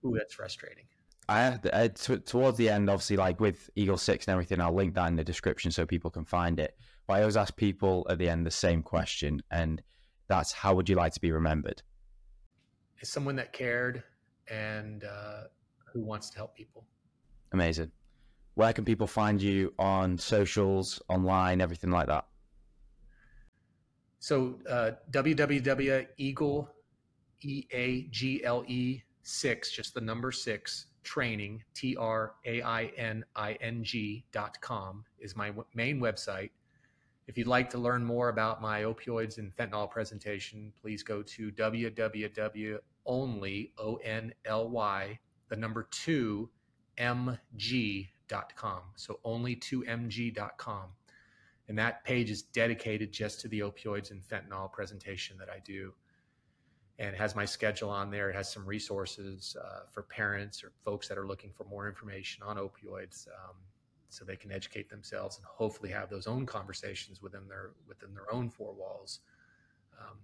[0.04, 0.84] Ooh, that's frustrating.
[1.28, 4.94] I, I t- towards the end, obviously, like with Eagle Six and everything, I'll link
[4.94, 6.74] that in the description so people can find it.
[7.06, 9.82] But I always ask people at the end the same question, and
[10.28, 11.82] that's how would you like to be remembered?
[13.02, 14.02] As someone that cared
[14.50, 15.44] and uh,
[15.92, 16.86] who wants to help people.
[17.52, 17.90] Amazing.
[18.54, 22.26] Where can people find you on socials, online, everything like that?
[24.18, 26.70] So uh, www.eagle,
[27.42, 32.84] E A G L E six, just the number six training, T R A I
[32.96, 36.50] N I N G dot com is my w- main website.
[37.26, 41.52] If you'd like to learn more about my opioids and fentanyl presentation, please go to
[41.52, 42.80] www.only,
[43.78, 45.18] O N L Y,
[45.48, 46.48] the number two,
[46.96, 48.80] mg.com.
[48.96, 50.84] So only2mg.com.
[51.68, 55.92] And that page is dedicated just to the opioids and fentanyl presentation that I do.
[56.98, 58.28] And it has my schedule on there.
[58.28, 62.42] It has some resources uh, for parents or folks that are looking for more information
[62.42, 63.28] on opioids.
[63.28, 63.54] Um,
[64.08, 68.32] so they can educate themselves and hopefully have those own conversations within their within their
[68.32, 69.20] own four walls.
[70.00, 70.16] Um,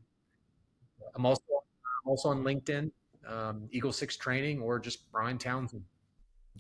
[1.15, 2.91] I'm also I'm also on LinkedIn,
[3.27, 5.85] um, Eagle Six Training, or just Brian Townsend.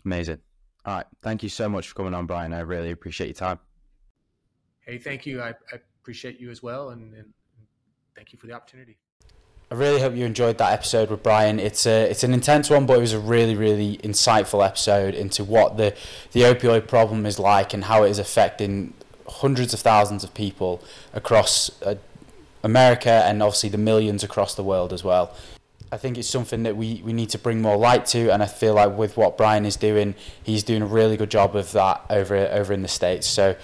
[0.04, 0.38] Amazing.
[0.84, 2.52] All right, thank you so much for coming on, Brian.
[2.52, 3.58] I really appreciate your time.
[4.80, 5.40] Hey, thank you.
[5.40, 7.32] I, I appreciate you as well, and, and
[8.14, 8.98] thank you for the opportunity.
[9.74, 11.58] I really hope you enjoyed that episode with Brian.
[11.58, 15.42] It's a it's an intense one, but it was a really really insightful episode into
[15.42, 15.96] what the
[16.30, 18.94] the opioid problem is like and how it is affecting
[19.26, 20.80] hundreds of thousands of people
[21.12, 21.96] across uh,
[22.62, 25.34] America and obviously the millions across the world as well.
[25.90, 28.46] I think it's something that we, we need to bring more light to, and I
[28.46, 32.00] feel like with what Brian is doing, he's doing a really good job of that
[32.10, 33.26] over over in the states.
[33.26, 33.56] So.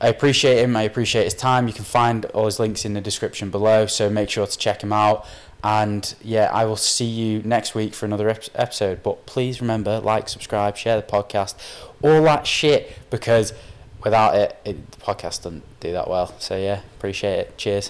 [0.00, 0.76] I appreciate him.
[0.76, 1.68] I appreciate his time.
[1.68, 4.82] You can find all his links in the description below, so make sure to check
[4.82, 5.26] him out.
[5.62, 9.02] And yeah, I will see you next week for another ep- episode.
[9.02, 11.54] But please remember, like, subscribe, share the podcast,
[12.02, 13.52] all that shit, because
[14.02, 16.34] without it, it the podcast doesn't do that well.
[16.38, 17.58] So yeah, appreciate it.
[17.58, 17.88] Cheers.